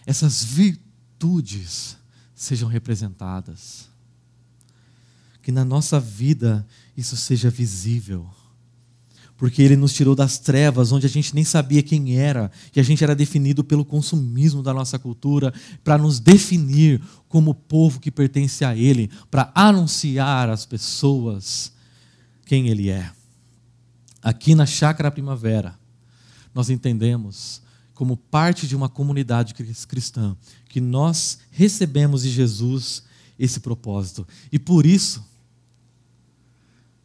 essas 0.07 0.43
virtudes 0.43 1.97
sejam 2.35 2.69
representadas 2.69 3.89
que 5.43 5.51
na 5.53 5.65
nossa 5.65 5.99
vida 5.99 6.67
isso 6.97 7.17
seja 7.17 7.51
visível. 7.51 8.29
Porque 9.37 9.63
Ele 9.63 9.75
nos 9.75 9.95
tirou 9.95 10.15
das 10.15 10.39
trevas, 10.39 10.93
onde 10.93 11.07
a 11.07 11.09
gente 11.09 11.35
nem 11.35 11.45
sabia 11.45 11.83
quem 11.83 12.19
era, 12.19 12.51
e 12.77 12.81
a 12.81 12.83
gente 12.83 13.03
era 13.03 13.15
definido 13.15 13.65
pelo 13.65 13.87
consumismo 13.87 14.63
da 14.63 14.75
nossa 14.75 14.99
cultura, 14.99 15.53
para 15.83 15.97
nos 15.97 16.21
definir 16.21 17.01
como 17.27 17.55
povo 17.55 18.01
que 18.01 18.11
pertence 18.11 18.65
a 18.67 18.77
Ele, 18.77 19.11
para 19.31 19.51
anunciar 19.55 20.51
às 20.51 20.67
pessoas 20.67 21.73
quem 22.45 22.69
Ele 22.69 22.91
é. 22.91 23.11
Aqui 24.23 24.55
na 24.55 24.67
Chácara 24.67 25.11
Primavera, 25.11 25.79
nós 26.55 26.69
entendemos, 26.69 27.63
como 27.95 28.19
parte 28.19 28.67
de 28.67 28.77
uma 28.77 28.91
comunidade 28.91 29.55
cristã, 29.89 30.37
que 30.69 30.83
nós 30.83 31.39
recebemos 31.51 32.25
de 32.25 32.31
Jesus 32.31 33.05
esse 33.39 33.61
propósito. 33.61 34.29
E 34.53 34.59
por 34.59 34.85
isso, 34.85 35.25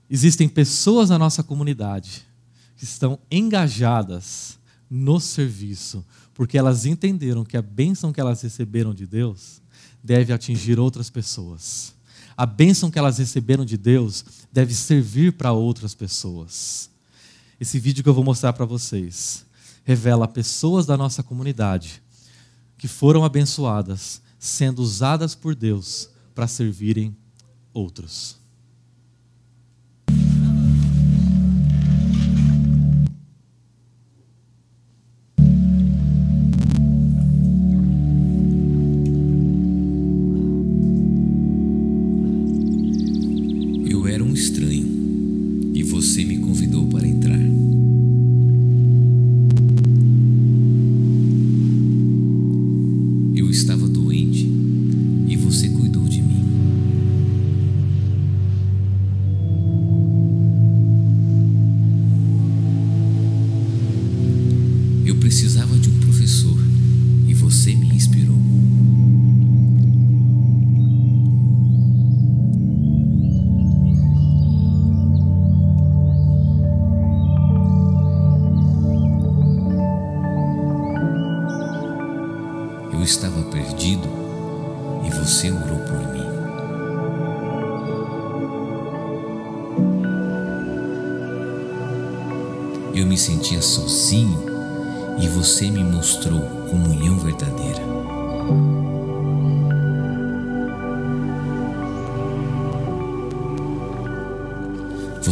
Existem 0.10 0.48
pessoas 0.48 1.10
na 1.10 1.18
nossa 1.18 1.41
comunidade 1.41 2.26
que 2.78 2.84
estão 2.84 3.20
engajadas 3.32 4.60
no 4.89 5.20
serviço, 5.20 6.06
porque 6.34 6.58
elas 6.58 6.86
entenderam 6.86 7.44
que 7.44 7.58
a 7.58 7.62
bênção 7.62 8.13
que 8.13 8.20
elas 8.20 8.41
receberam 8.41 8.94
de 8.94 9.08
Deus 9.08 9.62
deve 10.04 10.32
atingir 10.32 10.80
outras 10.80 11.10
pessoas. 11.10 11.96
A 12.38 12.46
bênção 12.46 12.91
que 12.91 13.00
elas 13.00 13.18
receberam 13.18 13.65
de 13.65 13.78
Deus 13.78 14.24
deve 14.52 14.74
servir 14.76 15.34
para 15.34 15.54
outras 15.54 15.96
pessoas. 15.96 16.89
Esse 17.60 17.80
vídeo 17.80 18.04
que 18.04 18.10
eu 18.10 18.13
vou 18.13 18.24
mostrar 18.24 18.54
para 18.54 18.65
vocês 18.65 19.46
revela 19.84 20.28
pessoas 20.28 20.86
da 20.86 20.98
nossa 20.98 21.24
comunidade 21.24 22.04
que 22.78 22.88
foram 22.88 23.24
abençoadas, 23.24 24.22
sendo 24.38 24.82
usadas 24.82 25.34
por 25.34 25.56
Deus 25.56 26.10
para 26.34 26.48
servirem 26.48 27.15
outros. 27.74 28.45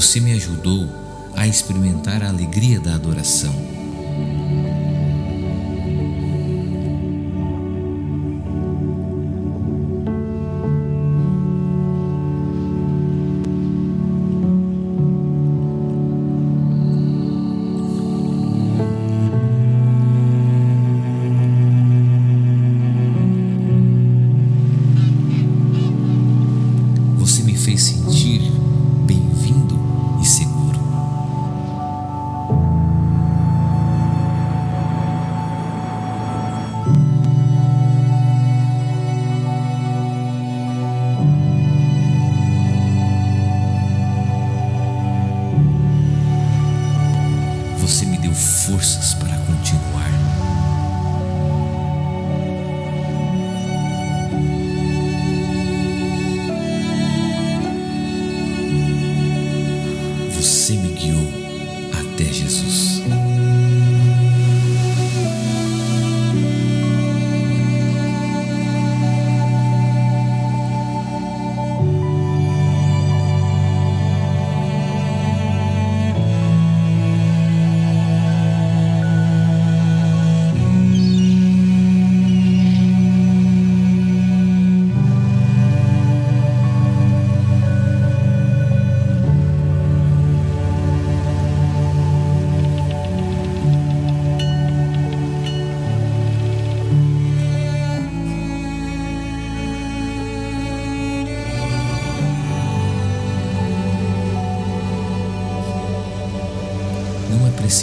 Você 0.03 0.19
me 0.19 0.33
ajudou 0.33 0.85
a 1.33 1.47
experimentar 1.47 2.23
a 2.23 2.27
alegria 2.27 2.77
da 2.77 2.93
adoração. 2.93 3.72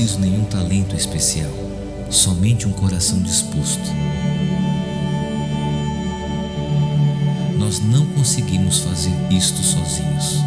Preciso 0.01 0.19
nenhum 0.19 0.45
talento 0.45 0.97
especial, 0.97 1.51
somente 2.09 2.67
um 2.67 2.73
coração 2.73 3.21
disposto. 3.21 3.85
Nós 7.59 7.81
não 7.81 8.07
conseguimos 8.07 8.79
fazer 8.79 9.13
isto 9.31 9.63
sozinhos. 9.63 10.39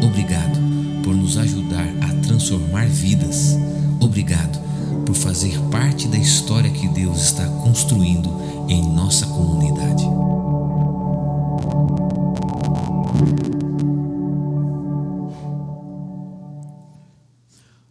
Obrigado 0.00 0.60
por 1.02 1.12
nos 1.12 1.38
ajudar 1.38 1.88
a 2.02 2.14
transformar 2.24 2.86
vidas. 2.86 3.58
Obrigado 3.98 4.60
por 5.04 5.16
fazer 5.16 5.58
parte 5.72 6.06
da 6.06 6.16
história 6.16 6.70
que 6.70 6.86
Deus 6.86 7.20
está 7.20 7.44
construindo 7.64 8.30
em 8.68 8.80
nossa 8.94 9.26
comunidade. 9.26 10.04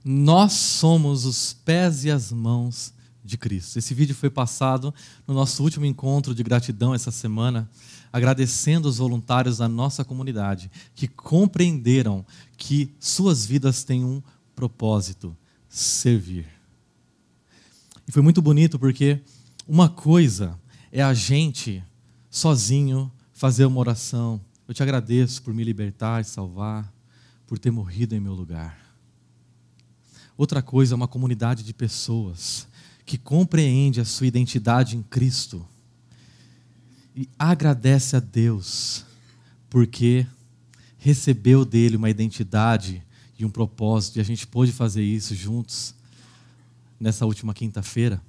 Nós 0.04 0.54
somos 0.54 1.26
os 1.26 1.54
pés 1.54 2.06
e 2.06 2.12
as 2.12 2.32
mãos 2.32 2.94
de 3.24 3.38
Cristo. 3.38 3.78
Esse 3.78 3.94
vídeo 3.94 4.16
foi 4.16 4.30
passado 4.30 4.94
no 5.28 5.34
nosso 5.34 5.64
último 5.64 5.86
encontro 5.86 6.34
de 6.34 6.44
gratidão 6.44 6.94
essa 6.94 7.12
semana, 7.12 7.70
agradecendo 8.12 8.90
os 8.90 8.98
voluntários 8.98 9.58
da 9.58 9.70
nossa 9.70 10.04
comunidade 10.04 10.72
que 10.96 11.08
compreenderam 11.08 12.26
que 12.58 12.94
suas 13.00 13.46
vidas 13.46 13.84
têm 13.84 14.04
um 14.04 14.22
propósito: 14.56 15.38
servir. 15.70 16.48
E 18.08 18.12
foi 18.12 18.24
muito 18.24 18.42
bonito 18.42 18.80
porque 18.80 19.22
uma 19.68 19.88
coisa 19.88 20.60
é 20.92 21.02
a 21.02 21.14
gente 21.14 21.84
sozinho 22.30 23.12
fazer 23.34 23.66
uma 23.66 23.80
oração. 23.80 24.42
Eu 24.68 24.74
te 24.74 24.82
agradeço 24.82 25.42
por 25.44 25.54
me 25.54 25.64
libertar 25.64 26.22
e 26.22 26.24
salvar, 26.24 26.92
por 27.46 27.60
ter 27.60 27.72
morrido 27.72 28.16
em 28.16 28.20
meu 28.20 28.34
lugar. 28.34 28.81
Outra 30.38 30.62
coisa 30.62 30.94
é 30.94 30.98
uma 30.98 31.08
comunidade 31.08 31.64
de 31.64 31.74
pessoas 31.74 32.68
que 33.06 33.18
compreende 33.18 34.00
a 34.00 34.06
sua 34.06 34.28
identidade 34.28 34.96
em 34.96 35.04
Cristo 35.04 35.66
e 37.16 37.28
agradece 37.38 38.16
a 38.16 38.20
Deus 38.20 39.06
porque 39.70 40.26
recebeu 40.98 41.66
dele 41.66 41.96
uma 41.96 42.10
identidade 42.10 43.04
e 43.40 43.46
um 43.46 43.50
propósito, 43.50 44.18
e 44.18 44.22
a 44.22 44.24
gente 44.24 44.46
pôde 44.46 44.72
fazer 44.72 45.02
isso 45.02 45.34
juntos 45.34 45.96
nessa 47.00 47.26
última 47.26 47.54
quinta-feira. 47.54 48.22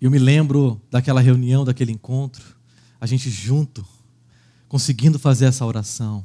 Eu 0.00 0.10
me 0.10 0.18
lembro 0.18 0.80
daquela 0.90 1.20
reunião, 1.20 1.64
daquele 1.64 1.92
encontro, 1.92 2.56
a 3.00 3.06
gente 3.06 3.28
junto, 3.28 3.84
conseguindo 4.68 5.18
fazer 5.18 5.44
essa 5.44 5.66
oração. 5.66 6.24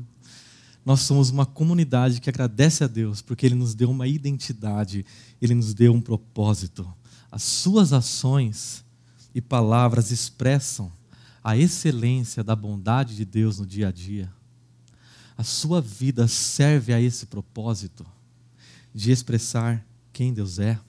Nós 0.83 1.01
somos 1.01 1.29
uma 1.29 1.45
comunidade 1.45 2.19
que 2.19 2.29
agradece 2.29 2.83
a 2.83 2.87
Deus 2.87 3.21
porque 3.21 3.45
Ele 3.45 3.55
nos 3.55 3.75
deu 3.75 3.89
uma 3.89 4.07
identidade, 4.07 5.05
Ele 5.41 5.53
nos 5.53 5.73
deu 5.73 5.93
um 5.93 6.01
propósito. 6.01 6.91
As 7.31 7.43
suas 7.43 7.93
ações 7.93 8.83
e 9.33 9.41
palavras 9.41 10.11
expressam 10.11 10.91
a 11.43 11.57
excelência 11.57 12.43
da 12.43 12.55
bondade 12.55 13.15
de 13.15 13.25
Deus 13.25 13.59
no 13.59 13.65
dia 13.65 13.87
a 13.87 13.91
dia. 13.91 14.31
A 15.37 15.43
sua 15.43 15.81
vida 15.81 16.27
serve 16.27 16.93
a 16.93 17.01
esse 17.01 17.25
propósito 17.25 18.05
de 18.93 19.11
expressar 19.11 19.85
quem 20.11 20.33
Deus 20.33 20.59
é. 20.59 20.79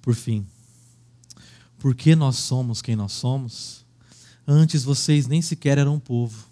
Por 0.00 0.14
fim, 0.14 0.46
por 1.78 1.94
que 1.94 2.14
nós 2.14 2.36
somos 2.36 2.80
quem 2.80 2.96
nós 2.96 3.12
somos? 3.12 3.84
Antes 4.46 4.84
vocês 4.84 5.26
nem 5.26 5.42
sequer 5.42 5.78
eram 5.78 6.00
povo, 6.00 6.48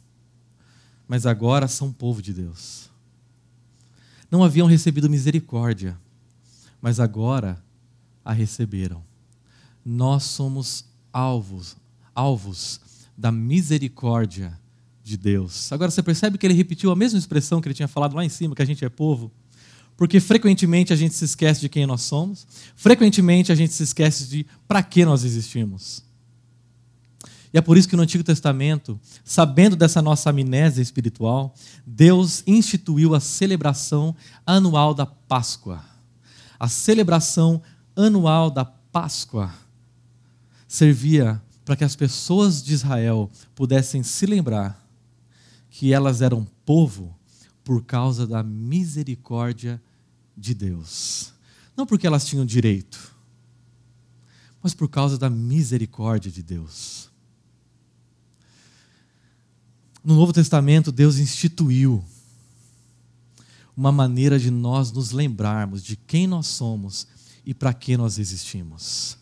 mas 1.11 1.27
agora 1.27 1.67
são 1.67 1.93
povo 1.93 2.23
de 2.23 2.33
Deus. 2.33 2.89
Não 4.31 4.45
haviam 4.45 4.69
recebido 4.69 5.11
misericórdia 5.11 5.99
mas 6.81 6.99
agora 6.99 7.63
a 8.25 8.33
receberam. 8.33 9.03
Nós 9.85 10.25
somos 10.25 10.85
alvos, 11.13 11.77
alvos 12.15 12.81
da 13.17 13.31
misericórdia 13.31 14.59
de 15.03 15.17
Deus. 15.17 15.73
Agora 15.73 15.91
você 15.91 16.03
percebe 16.03 16.39
que 16.39 16.47
ele 16.47 16.55
repetiu 16.55 16.91
a 16.91 16.97
mesma 16.97 17.19
expressão 17.19 17.61
que 17.61 17.69
ele 17.69 17.75
tinha 17.75 17.89
falado 17.89 18.15
lá 18.15 18.25
em 18.25 18.29
cima, 18.29 18.55
que 18.55 18.63
a 18.63 18.67
gente 18.67 18.85
é 18.85 18.89
povo? 18.89 19.31
Porque 19.97 20.19
frequentemente 20.21 20.93
a 20.93 20.97
gente 20.97 21.15
se 21.15 21.25
esquece 21.25 21.61
de 21.61 21.69
quem 21.69 21.87
nós 21.87 22.03
somos, 22.03 22.47
frequentemente 22.75 23.53
a 23.53 23.55
gente 23.55 23.75
se 23.75 23.83
esquece 23.83 24.27
de 24.29 24.47
para 24.67 24.83
que 24.83 25.05
nós 25.05 25.25
existimos. 25.25 26.03
E 27.53 27.59
é 27.59 27.61
por 27.61 27.77
isso 27.77 27.89
que 27.89 27.97
no 27.97 28.03
Antigo 28.03 28.23
Testamento, 28.23 28.99
sabendo 29.25 29.75
dessa 29.75 30.01
nossa 30.01 30.31
amnésia 30.31 30.83
espiritual, 30.83 31.55
Deus 31.87 32.45
instituiu 32.47 33.15
a 33.15 33.21
celebração 33.21 34.15
anual 34.47 34.95
da 34.95 35.05
Páscoa 35.05 35.91
a 36.61 36.69
celebração 36.69 37.63
anual 37.97 38.51
da 38.51 38.67
Páscoa 38.67 39.51
servia 40.69 41.43
para 41.65 41.75
que 41.75 41.85
as 41.85 41.97
pessoas 41.97 42.63
de 42.63 42.75
Israel 42.75 43.31
pudessem 43.55 44.03
se 44.03 44.27
lembrar 44.27 44.87
que 45.71 45.95
elas 45.95 46.21
eram 46.21 46.47
povo 46.67 47.17
por 47.65 47.83
causa 47.83 48.27
da 48.27 48.43
misericórdia 48.43 49.83
de 50.37 50.53
Deus. 50.53 51.33
Não 51.75 51.87
porque 51.87 52.07
elas 52.07 52.27
tinham 52.27 52.45
direito, 52.45 53.17
mas 54.63 54.75
por 54.75 54.89
causa 54.89 55.17
da 55.17 55.31
misericórdia 55.31 56.31
de 56.31 56.43
Deus. 56.43 57.10
No 60.03 60.15
Novo 60.15 60.33
Testamento, 60.33 60.91
Deus 60.91 61.19
instituiu 61.19 62.03
uma 63.77 63.93
maneira 63.93 64.39
de 64.39 64.51
nós 64.51 64.91
nos 64.93 65.11
lembrarmos 65.11 65.83
de 65.83 65.97
quem 65.97 66.27
nós 66.27 66.47
somos 66.47 67.07
e 67.45 67.53
para 67.53 67.73
que 67.73 67.97
nós 67.97 68.19
existimos. 68.19 69.19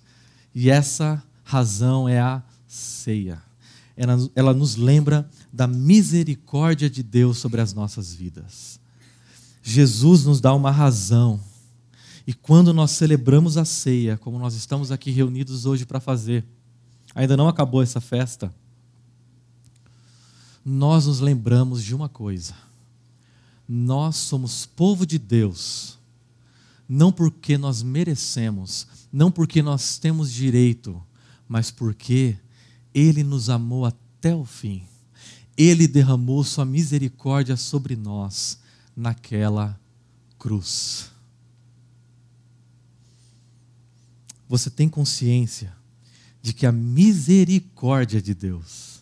E 0.55 0.71
essa 0.71 1.23
razão 1.45 2.09
é 2.09 2.21
a 2.21 2.43
ceia. 2.67 3.43
Ela, 3.97 4.31
ela 4.35 4.55
nos 4.55 4.77
lembra 4.77 5.29
da 5.53 5.67
misericórdia 5.67 6.89
de 6.89 7.03
Deus 7.03 7.39
sobre 7.39 7.61
as 7.61 7.73
nossas 7.73 8.15
vidas. 8.15 8.79
Jesus 9.63 10.25
nos 10.25 10.41
dá 10.41 10.55
uma 10.55 10.71
razão. 10.71 11.41
E 12.27 12.33
quando 12.33 12.73
nós 12.73 12.93
celebramos 12.93 13.57
a 13.57 13.65
ceia, 13.65 14.17
como 14.17 14.39
nós 14.39 14.55
estamos 14.55 14.93
aqui 14.93 15.11
reunidos 15.11 15.67
hoje 15.67 15.85
para 15.85 15.99
fazer, 15.99 16.45
ainda 17.15 17.37
não 17.37 17.49
acabou 17.49 17.83
essa 17.83 18.01
festa, 18.01 18.55
nós 20.69 21.07
nos 21.07 21.21
lembramos 21.21 21.83
de 21.83 21.95
uma 21.95 22.09
coisa 22.09 22.69
nós 23.69 24.17
somos 24.17 24.65
povo 24.65 25.05
de 25.05 25.19
Deus, 25.19 25.99
não 26.89 27.13
porque 27.13 27.59
nós 27.59 27.83
merecemos, 27.83 28.87
não 29.13 29.31
porque 29.31 29.61
nós 29.61 29.99
temos 29.99 30.33
direito, 30.33 31.03
mas 31.47 31.71
porque 31.71 32.39
Ele 32.95 33.23
nos 33.23 33.51
amou 33.51 33.85
até 33.85 34.35
o 34.35 34.47
fim. 34.47 34.85
Ele 35.55 35.87
derramou 35.87 36.43
Sua 36.43 36.65
misericórdia 36.65 37.57
sobre 37.59 37.95
nós 37.95 38.59
naquela 38.97 39.79
cruz. 40.39 41.11
Você 44.49 44.71
tem 44.71 44.89
consciência 44.89 45.77
de 46.41 46.55
que 46.55 46.65
a 46.65 46.73
misericórdia 46.73 48.23
de 48.23 48.33
Deus 48.33 48.98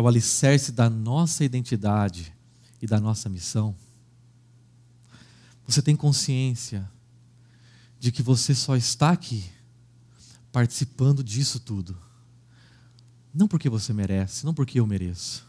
é 0.00 0.02
o 0.02 0.08
alicerce 0.08 0.72
da 0.72 0.88
nossa 0.88 1.44
identidade 1.44 2.34
e 2.80 2.86
da 2.86 2.98
nossa 2.98 3.28
missão? 3.28 3.76
Você 5.66 5.82
tem 5.82 5.94
consciência 5.94 6.90
de 7.98 8.10
que 8.10 8.22
você 8.22 8.54
só 8.54 8.76
está 8.76 9.10
aqui 9.10 9.44
participando 10.50 11.22
disso 11.22 11.60
tudo, 11.60 11.96
não 13.32 13.46
porque 13.46 13.68
você 13.68 13.92
merece, 13.92 14.44
não 14.44 14.54
porque 14.54 14.80
eu 14.80 14.86
mereço, 14.86 15.46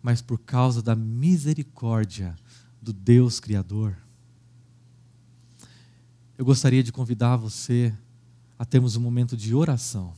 mas 0.00 0.22
por 0.22 0.38
causa 0.38 0.80
da 0.80 0.94
misericórdia 0.94 2.36
do 2.80 2.92
Deus 2.92 3.40
Criador? 3.40 3.96
Eu 6.38 6.44
gostaria 6.44 6.82
de 6.82 6.92
convidar 6.92 7.36
você 7.36 7.92
a 8.56 8.64
termos 8.64 8.94
um 8.94 9.00
momento 9.00 9.36
de 9.36 9.52
oração, 9.52 10.14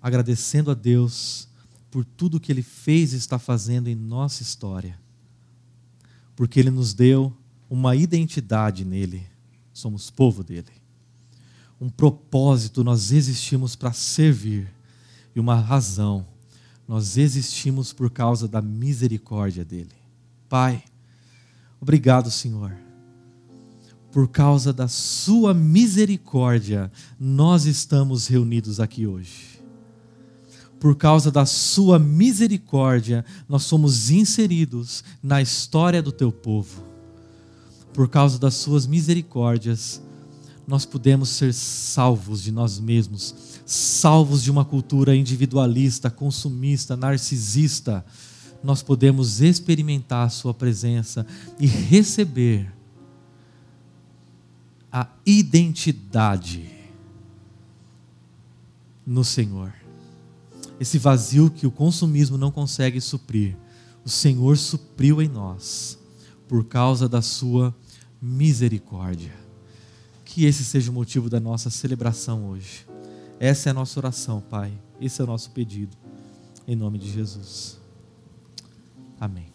agradecendo 0.00 0.70
a 0.70 0.74
Deus 0.74 1.48
por 1.92 2.04
tudo 2.04 2.40
que 2.40 2.50
Ele 2.50 2.62
fez 2.62 3.12
e 3.12 3.16
está 3.16 3.38
fazendo 3.38 3.86
em 3.86 3.94
nossa 3.94 4.42
história 4.42 5.00
porque 6.34 6.60
Ele 6.60 6.70
nos 6.70 6.94
deu 6.94 7.32
uma 7.68 7.94
identidade 7.94 8.84
nele. 8.84 9.24
Somos 9.72 10.10
povo 10.10 10.42
dele. 10.42 10.72
Um 11.80 11.88
propósito, 11.88 12.84
nós 12.84 13.12
existimos 13.12 13.74
para 13.74 13.92
servir. 13.92 14.68
E 15.34 15.40
uma 15.40 15.54
razão, 15.54 16.26
nós 16.86 17.16
existimos 17.16 17.92
por 17.92 18.10
causa 18.10 18.46
da 18.46 18.60
misericórdia 18.60 19.64
dele. 19.64 19.94
Pai, 20.48 20.82
obrigado, 21.80 22.30
Senhor. 22.30 22.76
Por 24.10 24.28
causa 24.28 24.72
da 24.72 24.88
Sua 24.88 25.54
misericórdia, 25.54 26.92
nós 27.18 27.64
estamos 27.64 28.26
reunidos 28.26 28.78
aqui 28.78 29.06
hoje. 29.06 29.61
Por 30.82 30.96
causa 30.96 31.30
da 31.30 31.46
Sua 31.46 31.96
misericórdia, 31.96 33.24
nós 33.48 33.62
somos 33.62 34.10
inseridos 34.10 35.04
na 35.22 35.40
história 35.40 36.02
do 36.02 36.10
Teu 36.10 36.32
povo. 36.32 36.82
Por 37.94 38.08
causa 38.08 38.36
das 38.36 38.54
Suas 38.54 38.84
misericórdias, 38.84 40.02
nós 40.66 40.84
podemos 40.84 41.28
ser 41.28 41.54
salvos 41.54 42.42
de 42.42 42.50
nós 42.50 42.80
mesmos, 42.80 43.32
salvos 43.64 44.42
de 44.42 44.50
uma 44.50 44.64
cultura 44.64 45.14
individualista, 45.14 46.10
consumista, 46.10 46.96
narcisista 46.96 48.04
nós 48.60 48.82
podemos 48.82 49.40
experimentar 49.40 50.26
a 50.26 50.30
Sua 50.30 50.52
presença 50.52 51.24
e 51.60 51.66
receber 51.66 52.72
a 54.90 55.06
identidade 55.24 56.68
no 59.06 59.22
Senhor. 59.22 59.81
Esse 60.80 60.98
vazio 60.98 61.50
que 61.50 61.66
o 61.66 61.70
consumismo 61.70 62.36
não 62.36 62.50
consegue 62.50 63.00
suprir, 63.00 63.56
o 64.04 64.08
Senhor 64.08 64.56
supriu 64.56 65.22
em 65.22 65.28
nós, 65.28 65.98
por 66.48 66.64
causa 66.64 67.08
da 67.08 67.22
Sua 67.22 67.74
misericórdia. 68.20 69.32
Que 70.24 70.44
esse 70.44 70.64
seja 70.64 70.90
o 70.90 70.94
motivo 70.94 71.28
da 71.28 71.38
nossa 71.38 71.70
celebração 71.70 72.48
hoje. 72.48 72.86
Essa 73.38 73.68
é 73.68 73.70
a 73.70 73.74
nossa 73.74 73.98
oração, 74.00 74.40
Pai. 74.40 74.72
Esse 75.00 75.20
é 75.20 75.24
o 75.24 75.26
nosso 75.26 75.50
pedido. 75.50 75.96
Em 76.66 76.76
nome 76.76 76.98
de 76.98 77.10
Jesus. 77.10 77.78
Amém. 79.20 79.51